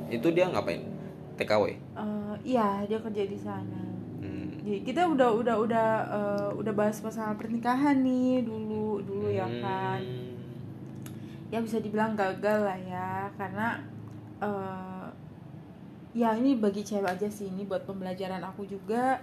Itu 0.06 0.30
dia 0.30 0.46
ngapain? 0.46 0.86
TKW. 1.34 1.74
Eh, 1.74 2.34
iya 2.46 2.86
dia 2.86 2.96
kerja 2.96 3.26
di 3.26 3.34
sana 3.34 3.82
Hmm. 4.16 4.54
jadi 4.62 4.86
kita 4.86 5.10
udah 5.10 5.34
udah 5.34 5.56
udah 5.58 5.88
eh, 6.06 6.48
udah 6.54 6.72
bahas 6.72 7.02
masalah 7.02 7.34
pernikahan 7.34 8.00
nih 8.00 8.40
dulu 8.40 9.02
dulu 9.02 9.26
ya 9.26 9.50
kan 9.58 9.98
Hmm. 9.98 10.38
ya 11.50 11.58
bisa 11.58 11.82
dibilang 11.82 12.14
gagal 12.14 12.62
lah 12.62 12.78
ya 12.78 13.10
karena 13.34 13.82
eh, 14.38 15.06
ya 16.14 16.30
ini 16.34 16.54
bagi 16.54 16.80
cewek 16.80 17.10
aja 17.10 17.26
sih 17.26 17.50
ini 17.50 17.62
buat 17.62 17.82
pembelajaran 17.82 18.40
aku 18.40 18.64
juga. 18.64 19.18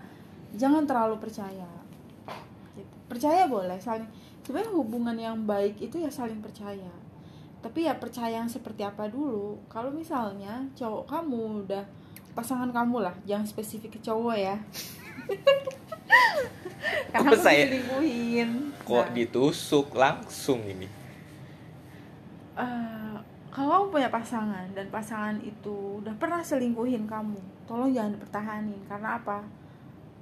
Jangan 0.53 0.83
terlalu 0.83 1.17
percaya. 1.17 1.67
Gitu. 2.71 2.95
percaya 3.03 3.43
boleh 3.43 3.75
saling 3.75 4.07
sebenarnya 4.41 4.71
hubungan 4.71 5.17
yang 5.17 5.37
baik 5.43 5.75
itu 5.79 5.99
ya 5.99 6.07
saling 6.07 6.39
percaya. 6.39 6.87
Tapi 7.59 7.85
ya 7.85 7.93
percaya 7.93 8.39
yang 8.39 8.47
seperti 8.47 8.81
apa 8.81 9.05
dulu. 9.05 9.59
Kalau 9.67 9.91
misalnya 9.91 10.63
cowok 10.73 11.03
kamu 11.05 11.67
udah 11.67 11.83
pasangan 12.31 12.71
kamu 12.71 13.03
lah 13.03 13.15
jangan 13.23 13.43
spesifik 13.43 13.95
ke 13.95 14.01
cowok 14.01 14.35
ya. 14.35 14.55
Karena 17.11 17.29
Kok 17.29 17.37
aku 17.37 17.43
saya- 17.43 17.67
diselingkuhin 17.67 18.49
Kok 18.81 19.05
Nah. 19.05 19.13
ditusuk 19.13 19.87
langsung 19.93 20.59
ini? 20.65 20.87
Eh, 22.53 23.00
kalau 23.51 23.67
kamu 23.67 23.85
punya 23.99 24.09
pasangan 24.09 24.63
dan 24.71 24.87
pasangan 24.87 25.35
itu 25.43 25.99
udah 25.99 26.15
pernah 26.15 26.39
selingkuhin 26.39 27.03
kamu, 27.03 27.35
tolong 27.67 27.91
jangan 27.91 28.15
dipertahanin 28.15 28.79
karena 28.87 29.19
apa? 29.19 29.43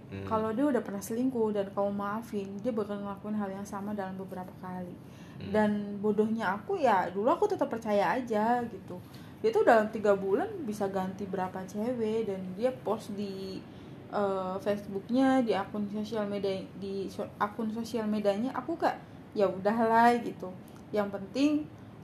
Hmm. 0.09 0.25
Kalau 0.25 0.49
dia 0.49 0.65
udah 0.65 0.81
pernah 0.81 0.97
selingkuh 0.97 1.53
dan 1.53 1.69
kamu 1.69 1.93
maafin, 1.93 2.49
dia 2.65 2.73
bakal 2.73 2.97
ngelakuin 2.97 3.37
hal 3.37 3.49
yang 3.53 3.67
sama 3.69 3.93
dalam 3.93 4.17
beberapa 4.17 4.49
kali. 4.57 4.97
Hmm. 5.37 5.53
Dan 5.53 5.71
bodohnya 6.01 6.57
aku 6.57 6.81
ya 6.81 7.05
dulu 7.13 7.29
aku 7.29 7.45
tetap 7.45 7.69
percaya 7.69 8.17
aja 8.17 8.65
gitu. 8.65 8.97
Dia 9.45 9.53
tuh 9.53 9.61
dalam 9.61 9.93
tiga 9.93 10.17
bulan 10.17 10.49
bisa 10.65 10.89
ganti 10.89 11.29
berapa 11.29 11.61
cewek 11.69 12.33
dan 12.33 12.41
dia 12.57 12.73
post 12.81 13.13
di 13.13 13.61
eh, 14.09 14.55
Facebooknya, 14.57 15.45
di 15.45 15.53
akun 15.53 15.85
sosial 15.93 16.25
media 16.25 16.65
di 16.81 17.05
so- 17.13 17.29
akun 17.37 17.69
sosial 17.69 18.09
medianya 18.09 18.49
aku 18.57 18.73
kak 18.73 18.97
ya 19.37 19.45
udahlah 19.45 20.17
gitu. 20.17 20.49
Yang 20.89 21.21
penting 21.21 21.51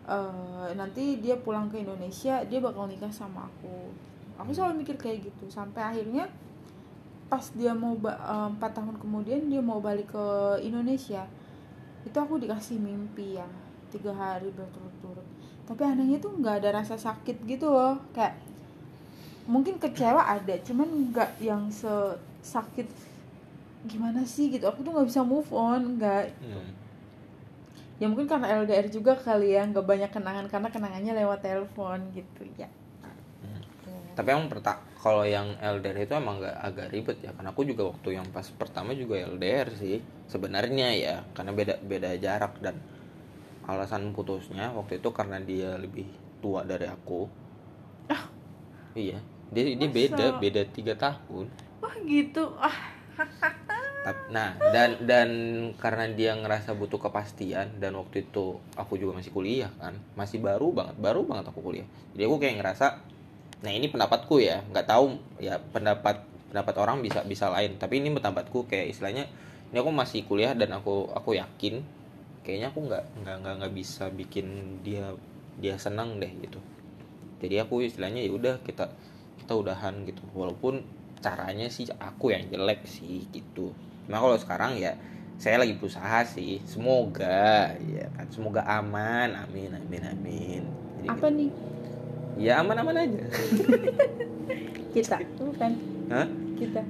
eh, 0.06 0.70
nanti 0.78 1.18
dia 1.20 1.36
pulang 1.38 1.68
ke 1.70 1.82
Indonesia 1.82 2.42
dia 2.46 2.60
bakal 2.62 2.86
nikah 2.86 3.12
sama 3.12 3.50
aku. 3.50 3.90
Aku 4.42 4.52
selalu 4.52 4.84
mikir 4.84 4.96
kayak 5.00 5.26
gitu 5.32 5.50
sampai 5.50 5.82
akhirnya 5.82 6.30
pas 7.26 7.42
dia 7.58 7.74
mau 7.74 7.98
eh, 7.98 8.48
empat 8.54 8.72
tahun 8.78 9.02
kemudian 9.02 9.50
dia 9.50 9.62
mau 9.62 9.82
balik 9.82 10.14
ke 10.14 10.26
Indonesia 10.62 11.26
itu 12.06 12.18
aku 12.22 12.38
dikasih 12.38 12.78
mimpi 12.78 13.42
ya 13.42 13.48
tiga 13.90 14.14
hari 14.14 14.54
berturut-turut. 14.54 15.26
Tapi 15.66 15.82
anehnya 15.82 16.22
tuh 16.22 16.38
nggak 16.38 16.62
ada 16.62 16.82
rasa 16.82 16.94
sakit 16.94 17.42
gitu 17.50 17.74
loh 17.74 17.98
kayak 18.14 18.38
mungkin 19.50 19.78
kecewa 19.82 20.22
ada 20.22 20.58
cuman 20.62 21.14
nggak 21.14 21.42
yang 21.42 21.66
sesakit 21.74 22.86
gimana 23.90 24.22
sih 24.22 24.54
gitu. 24.54 24.70
Aku 24.70 24.86
tuh 24.86 24.94
nggak 24.94 25.10
bisa 25.10 25.26
move 25.26 25.50
on 25.50 25.98
nggak 25.98 26.30
Hmm. 26.46 26.85
Ya 28.00 28.06
mungkin 28.12 28.28
karena 28.32 28.48
LDR 28.62 28.88
juga 28.98 29.14
kali 29.28 29.48
ya 29.56 29.62
nggak 29.72 29.86
banyak 29.92 30.10
kenangan 30.16 30.46
karena 30.54 30.70
kenangannya 30.76 31.14
lewat 31.22 31.40
telepon 31.48 32.00
gitu 32.18 32.44
ya 32.62 32.68
Tapi 34.16 34.28
emang 34.32 34.48
perta 34.48 34.80
kalau 35.04 35.24
yang 35.28 35.48
LDR 35.60 35.98
itu 36.08 36.14
emang 36.16 36.40
gak 36.40 36.56
agak 36.68 36.88
ribet 36.94 37.18
ya. 37.26 37.32
Karena 37.36 37.50
aku 37.54 37.62
juga 37.68 37.84
waktu 37.92 38.10
yang 38.18 38.28
pas 38.36 38.48
pertama 38.62 38.92
juga 38.96 39.16
LDR 39.20 39.70
sih 39.82 40.00
sebenarnya 40.32 40.88
ya, 40.96 41.16
karena 41.36 41.52
beda 41.60 41.76
beda 41.84 42.10
jarak 42.26 42.54
dan 42.64 42.76
alasan 43.72 44.04
putusnya 44.16 44.66
waktu 44.78 44.94
itu 45.02 45.10
karena 45.20 45.38
dia 45.50 45.70
lebih 45.84 46.08
tua 46.42 46.62
dari 46.72 46.88
aku. 46.88 47.22
Iya, 48.96 49.20
dia 49.54 49.64
dia 49.80 49.90
Masa? 49.92 49.98
beda 50.00 50.26
beda 50.42 50.62
tiga 50.76 50.94
tahun. 50.96 51.46
wah 51.82 51.96
gitu 52.08 52.44
ah 52.60 52.78
Nah, 54.06 54.54
dan 54.70 55.02
dan 55.10 55.30
karena 55.82 56.06
dia 56.14 56.38
ngerasa 56.38 56.78
butuh 56.78 57.02
kepastian 57.02 57.82
dan 57.82 57.98
waktu 57.98 58.30
itu 58.30 58.62
aku 58.78 59.02
juga 59.02 59.18
masih 59.18 59.34
kuliah 59.34 59.74
kan, 59.82 59.98
masih 60.14 60.38
baru 60.38 60.70
banget, 60.70 60.96
baru 61.02 61.26
banget 61.26 61.50
aku 61.50 61.66
kuliah. 61.66 61.88
Jadi 62.14 62.24
aku 62.30 62.38
kayak 62.38 62.56
ngerasa, 62.62 63.02
nah 63.66 63.72
ini 63.74 63.90
pendapatku 63.90 64.38
ya, 64.38 64.62
nggak 64.70 64.86
tahu 64.86 65.18
ya 65.42 65.58
pendapat 65.74 66.22
pendapat 66.54 66.76
orang 66.78 67.02
bisa 67.02 67.26
bisa 67.26 67.50
lain, 67.50 67.82
tapi 67.82 67.98
ini 67.98 68.14
pendapatku 68.14 68.70
kayak 68.70 68.94
istilahnya 68.94 69.26
ini 69.74 69.78
aku 69.82 69.90
masih 69.90 70.22
kuliah 70.30 70.54
dan 70.54 70.70
aku 70.78 71.10
aku 71.10 71.34
yakin 71.34 71.82
kayaknya 72.46 72.70
aku 72.70 72.86
nggak 72.86 73.04
nggak 73.26 73.36
nggak 73.42 73.54
nggak 73.58 73.74
bisa 73.74 74.14
bikin 74.14 74.78
dia 74.86 75.18
dia 75.58 75.82
senang 75.82 76.22
deh 76.22 76.30
gitu. 76.46 76.62
Jadi 77.42 77.58
aku 77.58 77.82
istilahnya 77.82 78.22
ya 78.22 78.30
udah 78.30 78.62
kita 78.62 78.86
kita 79.42 79.54
udahan 79.58 80.06
gitu, 80.06 80.22
walaupun 80.38 80.86
caranya 81.26 81.74
sih 81.74 81.90
aku 81.98 82.38
yang 82.38 82.46
jelek 82.54 82.86
sih 82.86 83.26
gitu. 83.34 83.74
Cuma 84.06 84.22
kalau 84.22 84.38
sekarang 84.38 84.78
ya 84.78 84.94
saya 85.36 85.60
lagi 85.60 85.76
berusaha 85.76 86.24
sih. 86.26 86.62
Semoga 86.64 87.74
ya 87.82 88.08
kan 88.14 88.28
semoga 88.30 88.62
aman. 88.64 89.34
Amin 89.34 89.74
amin 89.74 90.04
amin. 90.06 90.64
Jadi 91.02 91.08
apa 91.10 91.28
nih 91.34 91.50
gitu. 91.50 91.90
Ya 92.36 92.54
aman-aman 92.62 92.96
aja. 92.96 93.24
kita 94.96 95.18
bukan 95.42 95.72
Hah? 96.08 96.28
kita. 96.56 96.82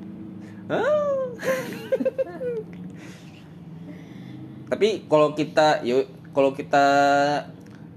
Tapi 4.66 4.88
kalau 5.06 5.32
kita 5.38 5.86
yuk 5.86 6.10
kalau 6.36 6.52
kita 6.52 6.86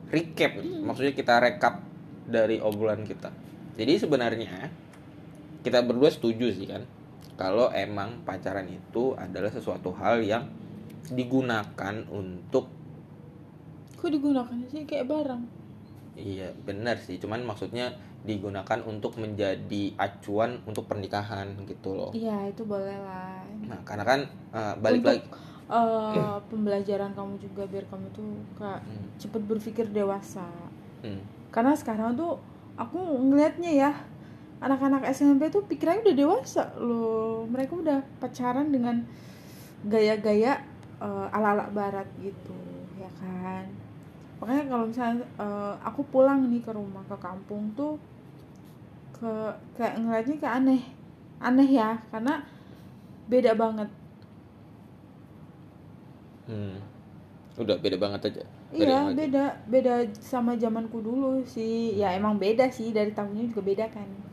recap 0.08 0.62
nih, 0.62 0.78
maksudnya 0.80 1.12
kita 1.12 1.34
rekap 1.42 1.82
dari 2.28 2.60
obrolan 2.62 3.02
kita. 3.02 3.32
Jadi 3.74 3.92
sebenarnya 3.98 4.70
kita 5.64 5.82
berdua 5.82 6.08
setuju 6.12 6.54
sih 6.54 6.68
kan 6.70 6.86
kalau 7.40 7.70
emang 7.70 8.10
pacaran 8.26 8.66
itu 8.68 9.14
adalah 9.16 9.50
sesuatu 9.56 9.90
hal 9.94 10.20
yang 10.22 10.44
digunakan 11.08 11.94
untuk 12.10 12.64
kok 13.98 14.10
digunakan 14.14 14.58
sih? 14.70 14.82
Kayak 14.86 15.06
barang. 15.10 15.42
Iya 16.18 16.50
benar 16.66 16.98
sih. 16.98 17.16
Cuman 17.22 17.46
maksudnya 17.46 17.94
digunakan 18.26 18.82
untuk 18.82 19.14
menjadi 19.22 19.94
acuan 19.96 20.58
untuk 20.66 20.90
pernikahan 20.90 21.54
gitu 21.64 21.94
loh. 21.94 22.10
Iya 22.12 22.50
itu 22.50 22.66
boleh 22.66 22.98
lah. 22.98 23.42
Nah 23.70 23.78
karena 23.86 24.04
kan 24.04 24.20
eh, 24.50 24.74
balik 24.82 25.02
Untuk, 25.06 25.10
lagi 25.14 25.22
eh, 25.70 26.38
pembelajaran 26.50 27.12
kamu 27.14 27.34
juga 27.38 27.62
biar 27.70 27.84
kamu 27.86 28.06
tuh 28.10 28.30
kayak 28.58 28.80
Hmm, 28.82 29.06
cepet 29.20 29.42
berpikir 29.46 29.86
dewasa. 29.90 30.46
Hmm. 30.98 31.22
karena 31.48 31.72
sekarang 31.72 32.18
tuh 32.18 32.36
aku 32.76 32.98
ngelihatnya 32.98 33.70
ya 33.72 33.90
anak-anak 34.58 35.06
SMP 35.14 35.46
tuh 35.54 35.62
pikirannya 35.66 36.02
udah 36.02 36.16
dewasa 36.18 36.64
loh. 36.78 37.46
Mereka 37.46 37.78
udah 37.78 37.98
pacaran 38.18 38.74
dengan 38.74 39.06
gaya-gaya 39.86 40.58
eh, 40.98 41.26
ala-ala 41.34 41.70
barat 41.70 42.06
gitu 42.18 42.54
ya 42.98 43.10
kan? 43.22 43.70
Makanya 44.42 44.64
kalau 44.66 44.84
misalnya 44.90 45.26
eh, 45.38 45.74
aku 45.86 46.02
pulang 46.10 46.50
nih 46.50 46.62
ke 46.62 46.70
rumah 46.74 47.02
ke 47.06 47.16
kampung 47.22 47.70
tuh 47.78 47.98
ke 49.14 49.30
kayak 49.78 50.02
ngeliatnya 50.02 50.36
kayak 50.42 50.56
aneh. 50.62 50.82
Aneh 51.38 51.68
ya 51.70 52.02
karena 52.10 52.42
beda 53.30 53.54
banget. 53.54 53.90
Hmm. 56.48 56.80
udah 57.58 57.74
beda 57.82 57.98
banget 57.98 58.20
aja? 58.30 58.42
Iya 58.70 59.10
beda. 59.10 59.66
Beda 59.66 60.06
sama 60.22 60.54
zamanku 60.54 61.02
dulu 61.02 61.42
sih. 61.42 61.98
Ya 61.98 62.14
emang 62.14 62.38
beda 62.38 62.70
sih. 62.70 62.94
Dari 62.94 63.10
tahunnya 63.10 63.50
juga 63.50 63.62
beda 63.66 63.86
kan 63.90 64.27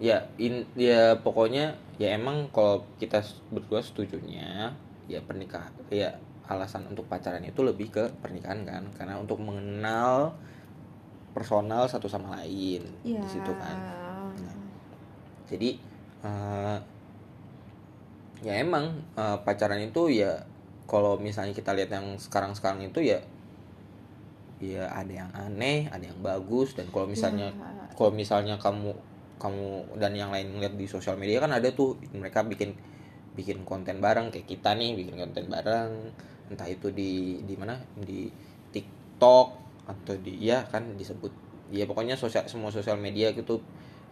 ya 0.00 0.24
in 0.36 0.64
ya 0.74 1.12
pokoknya 1.14 1.76
ya 2.00 2.16
emang 2.16 2.48
kalau 2.48 2.88
kita 2.96 3.20
berdua 3.48 3.84
setujunya 3.84 4.72
ya 5.04 5.20
pernikahan 5.20 5.68
ya 5.92 6.16
alasan 6.48 6.88
untuk 6.88 7.04
pacaran 7.04 7.44
itu 7.44 7.60
lebih 7.60 7.92
ke 7.92 8.08
pernikahan 8.18 8.64
kan 8.64 8.82
karena 8.96 9.14
untuk 9.14 9.38
mengenal 9.38 10.32
personal 11.30 11.84
satu 11.84 12.08
sama 12.08 12.40
lain 12.40 12.82
Iya. 13.04 13.20
di 13.20 13.28
situ 13.28 13.52
kan 13.54 13.76
jadi 15.46 15.70
eh, 16.22 16.78
ya 18.40 18.54
emang 18.56 18.88
eh, 19.14 19.36
pacaran 19.44 19.78
itu 19.78 20.08
ya 20.10 20.32
kalau 20.88 21.20
misalnya 21.20 21.52
kita 21.52 21.76
lihat 21.76 21.92
yang 21.92 22.16
sekarang-sekarang 22.16 22.82
itu 22.82 23.04
ya 23.04 23.20
ya 24.60 24.88
ada 24.88 25.12
yang 25.12 25.30
aneh 25.32 25.88
ada 25.88 26.02
yang 26.02 26.18
bagus 26.20 26.72
dan 26.72 26.88
kalau 26.88 27.04
misalnya 27.04 27.52
Iya. 27.52 27.94
kalau 27.94 28.10
misalnya 28.10 28.56
kamu 28.56 28.90
kamu 29.40 29.96
dan 29.96 30.12
yang 30.12 30.28
lain 30.28 30.52
ngeliat 30.52 30.76
di 30.76 30.84
sosial 30.84 31.16
media 31.16 31.40
kan 31.40 31.56
ada 31.56 31.72
tuh 31.72 31.96
mereka 32.12 32.44
bikin 32.44 32.76
bikin 33.32 33.64
konten 33.64 34.04
bareng 34.04 34.28
kayak 34.28 34.44
kita 34.44 34.76
nih 34.76 34.92
bikin 35.00 35.16
konten 35.16 35.48
bareng 35.48 36.12
entah 36.50 36.68
itu 36.68 36.92
di 36.92 37.40
di 37.46 37.54
mana? 37.56 37.78
Di 37.96 38.28
TikTok 38.74 39.48
atau 39.86 40.14
di 40.18 40.36
ya 40.44 40.66
kan 40.68 40.98
disebut 40.98 41.32
ya 41.70 41.86
pokoknya 41.86 42.18
sosial 42.18 42.44
semua 42.50 42.74
sosial 42.74 42.98
media 42.98 43.30
gitu 43.30 43.62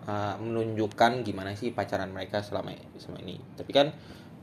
uh, 0.06 0.34
menunjukkan 0.38 1.26
gimana 1.26 1.52
sih 1.58 1.74
pacaran 1.74 2.08
mereka 2.14 2.40
selama 2.40 2.72
selama 2.96 3.18
ini. 3.26 3.36
Tapi 3.58 3.70
kan 3.74 3.90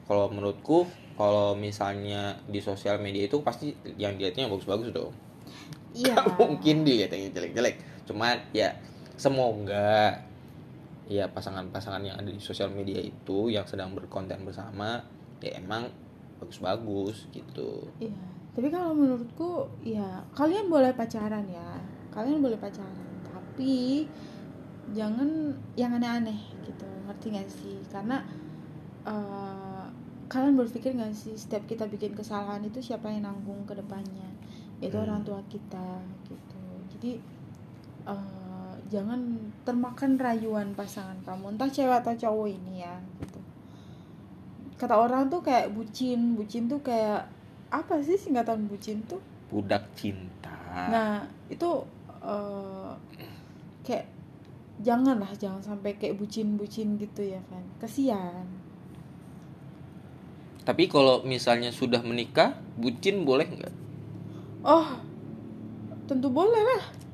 kalau 0.06 0.30
menurutku 0.30 0.86
kalau 1.16 1.56
misalnya 1.56 2.38
di 2.46 2.60
sosial 2.60 3.00
media 3.00 3.26
itu 3.26 3.40
pasti 3.42 3.72
yang 3.96 4.20
dilihatnya 4.20 4.46
yang 4.46 4.54
bagus-bagus 4.54 4.92
dong. 4.92 5.16
Iya. 5.96 6.20
Mungkin 6.40 6.84
dilihat 6.84 7.16
yang 7.16 7.32
jelek-jelek. 7.32 7.80
Cuman 8.04 8.44
ya 8.52 8.76
semoga 9.16 10.20
ya 11.06 11.30
pasangan-pasangan 11.30 12.02
yang 12.02 12.18
ada 12.18 12.30
di 12.30 12.42
sosial 12.42 12.74
media 12.74 12.98
itu 12.98 13.54
yang 13.54 13.66
sedang 13.66 13.94
berkonten 13.94 14.42
bersama 14.42 14.98
ya 15.38 15.54
emang 15.56 15.86
bagus-bagus 16.42 17.30
gitu 17.30 17.86
Iya. 18.02 18.26
Tapi 18.56 18.72
kalau 18.72 18.96
menurutku 18.96 19.68
ya 19.84 20.24
kalian 20.32 20.72
boleh 20.72 20.96
pacaran 20.96 21.44
ya. 21.46 21.76
Kalian 22.10 22.40
boleh 22.40 22.56
pacaran, 22.56 22.96
tapi 23.22 24.08
jangan 24.96 25.52
yang 25.76 25.92
aneh-aneh 25.92 26.40
gitu. 26.64 26.88
Ngerti 27.04 27.26
gak 27.36 27.50
sih? 27.52 27.76
Karena 27.92 28.24
eh, 29.04 29.86
kalian 30.26 30.56
berpikir 30.56 30.96
gak 30.96 31.12
sih 31.14 31.36
setiap 31.36 31.68
kita 31.68 31.86
bikin 31.92 32.16
kesalahan 32.16 32.64
itu 32.64 32.80
siapa 32.80 33.12
yang 33.12 33.28
nanggung 33.28 33.62
ke 33.68 33.76
depannya? 33.76 34.32
Itu 34.80 34.96
Hmm. 34.98 35.06
orang 35.06 35.22
tua 35.28 35.44
kita 35.52 36.00
gitu. 36.26 36.64
Jadi 36.96 37.12
eh, 38.08 38.45
jangan 38.92 39.18
termakan 39.66 40.18
rayuan 40.22 40.74
pasangan 40.78 41.18
kamu, 41.26 41.58
entah 41.58 41.70
cewek 41.70 42.06
atau 42.06 42.14
cowok 42.14 42.48
ini 42.54 42.86
ya 42.86 42.96
gitu. 43.22 43.40
Kata 44.76 44.96
orang 45.00 45.32
tuh 45.32 45.42
kayak 45.42 45.72
bucin, 45.74 46.36
bucin 46.38 46.68
tuh 46.70 46.84
kayak 46.86 47.26
apa 47.74 48.00
sih 48.06 48.16
singkatan 48.20 48.70
bucin 48.70 49.02
tuh? 49.10 49.20
budak 49.46 49.86
cinta 49.94 50.58
Nah, 50.90 51.24
itu 51.48 51.70
eh, 52.26 52.92
kayak 53.86 54.06
janganlah 54.84 55.32
jangan 55.38 55.62
sampai 55.64 55.96
kayak 55.96 56.20
bucin-bucin 56.20 57.00
gitu 57.00 57.22
ya 57.24 57.40
kan. 57.48 57.64
Kesian. 57.80 58.46
tapi 60.66 60.90
kalau 60.90 61.22
misalnya 61.22 61.70
sudah 61.70 62.02
menikah 62.02 62.58
bucin 62.74 63.22
boleh 63.22 63.46
nggak 63.46 63.74
Oh, 64.66 64.98
tentu 66.10 66.26
boleh 66.34 66.58
lah. 66.58 67.05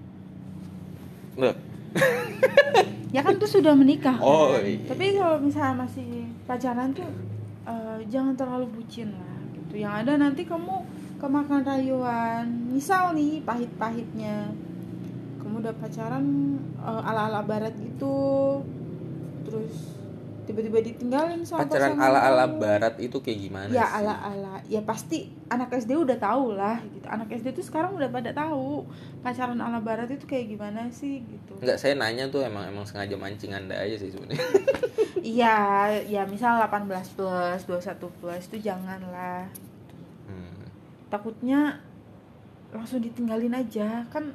Nggak. 1.37 1.55
Ya 3.11 3.19
kan 3.27 3.35
tuh 3.35 3.59
sudah 3.59 3.75
menikah. 3.75 4.15
kan. 4.15 4.23
Oh, 4.23 4.55
iya. 4.55 4.87
Tapi 4.87 5.19
kalau 5.19 5.35
misalnya 5.43 5.83
masih 5.83 6.31
pacaran 6.47 6.95
tuh 6.95 7.11
eh, 7.67 8.07
jangan 8.07 8.39
terlalu 8.39 8.71
bucin 8.71 9.11
lah 9.11 9.35
gitu. 9.51 9.83
Yang 9.83 9.93
ada 10.07 10.11
nanti 10.15 10.47
kamu 10.47 10.87
kemakan 11.19 11.59
rayuan. 11.67 12.71
Misal 12.71 13.11
nih 13.11 13.43
pahit-pahitnya 13.43 14.55
kamu 15.43 15.59
udah 15.59 15.75
pacaran 15.75 16.55
eh, 16.79 17.01
ala-ala 17.03 17.43
barat 17.43 17.75
gitu. 17.75 18.63
Terus 19.43 20.00
tiba-tiba 20.41 20.81
ditinggalin 20.81 21.41
sama 21.41 21.63
pacaran 21.63 21.95
ala 21.95 22.19
ala 22.19 22.45
barat 22.49 22.97
itu 22.97 23.17
kayak 23.17 23.39
gimana 23.41 23.69
ya 23.69 23.83
sih? 23.83 23.97
ala 23.97 24.15
ala 24.17 24.53
ya 24.65 24.81
pasti 24.81 25.17
anak 25.47 25.69
SD 25.71 25.93
udah 25.93 26.17
tahu 26.17 26.53
lah 26.53 26.81
gitu 26.83 27.05
anak 27.05 27.29
SD 27.29 27.53
tuh 27.53 27.61
sekarang 27.61 27.93
udah 27.93 28.09
pada 28.09 28.33
tahu 28.33 28.83
pacaran 29.21 29.57
ala 29.57 29.77
barat 29.77 30.09
itu 30.09 30.25
kayak 30.25 30.49
gimana 30.49 30.89
sih 30.89 31.21
gitu 31.21 31.53
Enggak, 31.61 31.77
saya 31.77 31.93
nanya 31.93 32.25
tuh 32.27 32.41
emang 32.41 32.65
emang 32.65 32.81
sengaja 32.83 33.13
mancing 33.13 33.53
anda 33.53 33.73
aja 33.73 33.93
sih 33.95 34.09
sebenarnya. 34.09 34.41
iya 35.21 35.57
ya 36.01 36.25
misal 36.25 36.57
18 36.57 36.89
plus 37.13 37.61
21 37.69 38.01
plus 38.17 38.43
itu 38.49 38.57
janganlah 38.63 39.45
Hmm. 40.25 40.63
takutnya 41.07 41.75
langsung 42.71 43.03
ditinggalin 43.03 43.51
aja 43.51 44.07
kan 44.07 44.31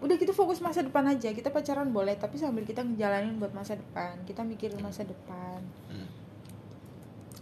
udah 0.00 0.14
gitu 0.16 0.32
fokus 0.32 0.64
masa 0.64 0.80
depan 0.80 1.04
aja 1.04 1.28
kita 1.32 1.52
pacaran 1.52 1.92
boleh 1.92 2.16
tapi 2.16 2.40
sambil 2.40 2.64
kita 2.64 2.80
ngejalanin 2.80 3.36
buat 3.36 3.52
masa 3.52 3.76
depan 3.76 4.16
kita 4.24 4.40
mikirin 4.40 4.80
masa 4.80 5.04
depan 5.04 5.60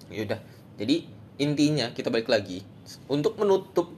Ya 0.08 0.24
udah. 0.24 0.40
Jadi 0.80 1.04
intinya 1.38 1.92
kita 1.92 2.08
balik 2.08 2.32
lagi 2.32 2.64
untuk 3.06 3.36
menutup 3.36 3.92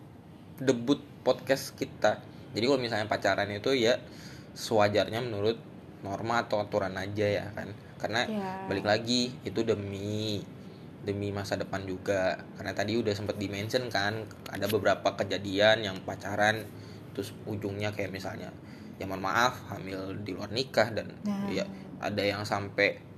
debut 0.58 0.98
podcast 1.22 1.72
kita. 1.78 2.18
Jadi 2.50 2.64
kalau 2.66 2.80
misalnya 2.82 3.06
pacaran 3.06 3.48
itu 3.54 3.70
ya 3.78 3.96
sewajarnya 4.58 5.22
menurut 5.22 5.56
norma 6.02 6.42
atau 6.42 6.58
aturan 6.58 6.98
aja 6.98 7.26
ya 7.26 7.46
kan. 7.54 7.70
Karena 8.00 8.26
ya 8.26 8.66
balik 8.66 8.86
lagi 8.86 9.30
itu 9.46 9.60
demi 9.62 10.42
demi 11.00 11.32
masa 11.32 11.56
depan 11.56 11.80
juga 11.88 12.36
karena 12.60 12.76
tadi 12.76 12.92
udah 12.92 13.16
sempat 13.16 13.40
dimention 13.40 13.88
kan 13.88 14.20
ada 14.52 14.68
beberapa 14.68 15.16
kejadian 15.16 15.80
yang 15.80 15.96
pacaran 16.04 16.60
terus 17.12 17.34
ujungnya 17.44 17.90
kayak 17.92 18.14
misalnya 18.14 18.52
ya 19.00 19.08
mohon 19.08 19.24
maaf 19.24 19.64
hamil 19.72 20.12
di 20.20 20.36
luar 20.36 20.52
nikah 20.52 20.92
dan 20.92 21.08
nah, 21.24 21.48
ya 21.48 21.64
ada 22.00 22.20
yang 22.20 22.44
sampai 22.44 23.10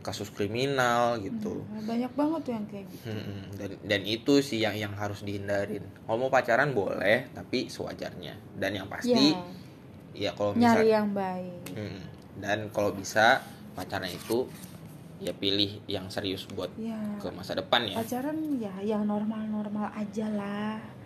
kasus 0.00 0.32
kriminal 0.32 1.20
gitu. 1.20 1.60
Nah, 1.68 1.84
banyak 1.84 2.12
banget 2.16 2.40
tuh 2.40 2.52
yang 2.56 2.66
kayak 2.72 2.86
gitu. 2.88 3.12
Mm-mm. 3.12 3.40
dan 3.60 3.70
dan 3.84 4.00
itu 4.08 4.40
sih 4.40 4.64
yang 4.64 4.72
yang 4.72 4.96
harus 4.96 5.20
dihindarin. 5.20 5.84
Kalau 6.08 6.16
mau 6.16 6.32
pacaran 6.32 6.72
boleh 6.72 7.28
tapi 7.36 7.68
sewajarnya. 7.68 8.56
Dan 8.56 8.80
yang 8.80 8.88
pasti 8.88 9.36
ya. 9.36 9.44
ya 10.16 10.30
kalau 10.32 10.56
misal 10.56 10.80
nyari 10.80 10.88
yang 10.88 11.08
baik. 11.12 11.62
Mm. 11.76 12.02
dan 12.40 12.58
kalau 12.72 12.96
bisa 12.96 13.44
pacaran 13.76 14.08
itu 14.08 14.48
ya 15.20 15.36
pilih 15.36 15.84
yang 15.84 16.08
serius 16.08 16.48
buat 16.48 16.72
ya. 16.80 16.96
ke 17.20 17.28
masa 17.36 17.52
depan 17.52 17.84
ya. 17.84 18.00
Pacaran 18.00 18.40
ya 18.56 18.72
yang 18.80 19.04
normal-normal 19.04 19.92
aja 19.92 20.26
lah. 20.32 20.80
Hmm. 20.80 20.99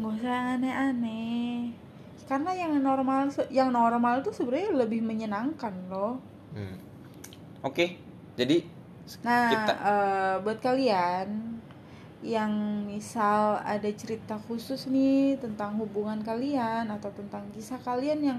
Nggak 0.00 0.12
usah 0.20 0.36
aneh-aneh. 0.56 1.70
Karena 2.26 2.50
yang 2.54 2.78
normal 2.78 3.30
yang 3.50 3.74
normal 3.74 4.22
tuh 4.22 4.30
sebenarnya 4.30 4.86
lebih 4.86 5.02
menyenangkan 5.02 5.74
loh. 5.90 6.18
Hmm. 6.50 6.74
oke 7.62 7.86
jadi 8.34 8.58
nah 9.22 9.50
Kita- 9.54 9.80
eh, 9.86 10.34
buat 10.42 10.58
kalian 10.58 11.28
yang 12.20 12.52
misal 12.84 13.58
ada 13.64 13.88
cerita 13.96 14.36
khusus 14.44 14.90
nih 14.90 15.40
tentang 15.40 15.78
hubungan 15.80 16.20
kalian 16.20 16.90
atau 16.90 17.08
tentang 17.16 17.48
kisah 17.56 17.80
kalian 17.80 18.20
yang 18.20 18.38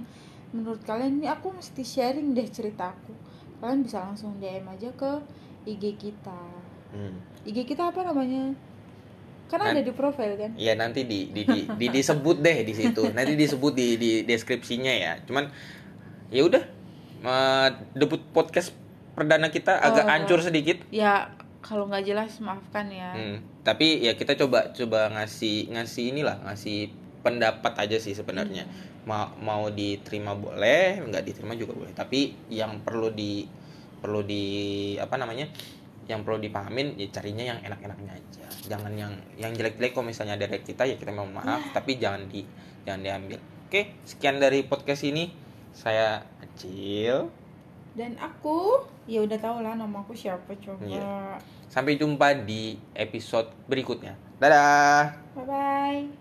menurut 0.53 0.83
kalian 0.85 1.23
ini 1.23 1.27
aku 1.31 1.49
mesti 1.49 1.81
sharing 1.81 2.35
deh 2.37 2.45
ceritaku 2.45 3.15
kalian 3.57 3.81
bisa 3.87 4.03
langsung 4.05 4.37
DM 4.41 4.65
aja 4.69 4.89
ke 4.93 5.11
IG 5.69 5.93
kita. 5.97 6.43
Hmm. 6.91 7.15
IG 7.45 7.63
kita 7.63 7.93
apa 7.93 8.01
namanya 8.01 8.57
karena 9.51 9.75
ada 9.75 9.83
di 9.83 9.91
profil 9.91 10.31
kan? 10.33 10.51
Ya 10.55 10.73
nanti 10.73 11.03
di, 11.03 11.27
di, 11.27 11.43
di, 11.43 11.59
di- 11.67 11.91
disebut 11.91 12.39
deh 12.39 12.63
di 12.63 12.71
situ. 12.71 13.03
Nanti 13.11 13.35
disebut 13.35 13.75
di, 13.75 13.99
di 13.99 14.11
deskripsinya 14.23 14.89
ya. 14.89 15.19
Cuman 15.21 15.51
ya 16.31 16.41
udah 16.41 16.63
eh, 17.21 17.67
debut 17.91 18.23
podcast 18.31 18.71
perdana 19.11 19.51
kita 19.51 19.75
agak 19.75 20.07
Oh. 20.07 20.09
hancur 20.09 20.39
sedikit. 20.39 20.79
Ya 20.87 21.35
kalau 21.59 21.85
nggak 21.85 22.07
jelas 22.07 22.39
maafkan 22.39 22.87
ya. 22.87 23.11
Hmm, 23.11 23.37
tapi 23.61 24.01
ya 24.01 24.15
kita 24.15 24.33
coba 24.33 24.71
coba 24.71 25.11
ngasih 25.11 25.69
ngasih 25.69 26.09
inilah 26.09 26.39
ngasih 26.47 26.89
pendapat 27.21 27.75
aja 27.77 27.99
sih 27.99 28.15
sebenarnya. 28.15 28.65
Mau 29.03 29.29
mau 29.37 29.67
diterima 29.67 30.31
boleh 30.33 31.03
nggak 31.03 31.21
diterima 31.21 31.53
juga 31.53 31.75
boleh. 31.75 31.91
Tapi 31.91 32.33
yang 32.49 32.79
perlu 32.81 33.11
di 33.11 33.45
perlu 34.01 34.25
di 34.25 34.45
apa 34.97 35.13
namanya 35.13 35.45
yang 36.09 36.25
perlu 36.25 36.41
dipahamin 36.41 36.97
ya 36.97 37.07
carinya 37.13 37.43
yang 37.55 37.59
enak-enaknya 37.61 38.11
aja. 38.13 38.45
Jangan 38.67 38.93
yang 38.97 39.13
yang 39.37 39.51
jelek-jelek 39.53 39.93
kalau 39.93 40.09
misalnya 40.09 40.35
dari 40.37 40.61
kita 40.61 40.83
ya 40.85 40.95
kita 40.97 41.13
mohon 41.13 41.33
maaf 41.33 41.61
tapi 41.75 42.01
jangan 42.01 42.25
di 42.27 42.45
jangan 42.83 43.01
diambil. 43.05 43.39
Oke 43.69 43.95
sekian 44.03 44.41
dari 44.41 44.65
podcast 44.65 45.05
ini. 45.07 45.31
Saya 45.71 46.19
Acil. 46.43 47.31
Dan 47.95 48.19
aku 48.19 48.83
ya 49.07 49.23
udah 49.23 49.39
tau 49.39 49.63
lah 49.63 49.75
nama 49.75 50.03
aku 50.03 50.15
siapa 50.15 50.51
coba. 50.59 50.83
Iya. 50.83 51.39
sampai 51.71 51.95
jumpa 51.95 52.43
di 52.43 52.75
episode 52.91 53.47
berikutnya. 53.71 54.19
Dadah. 54.43 55.15
Bye 55.39 55.45
bye 55.47 56.20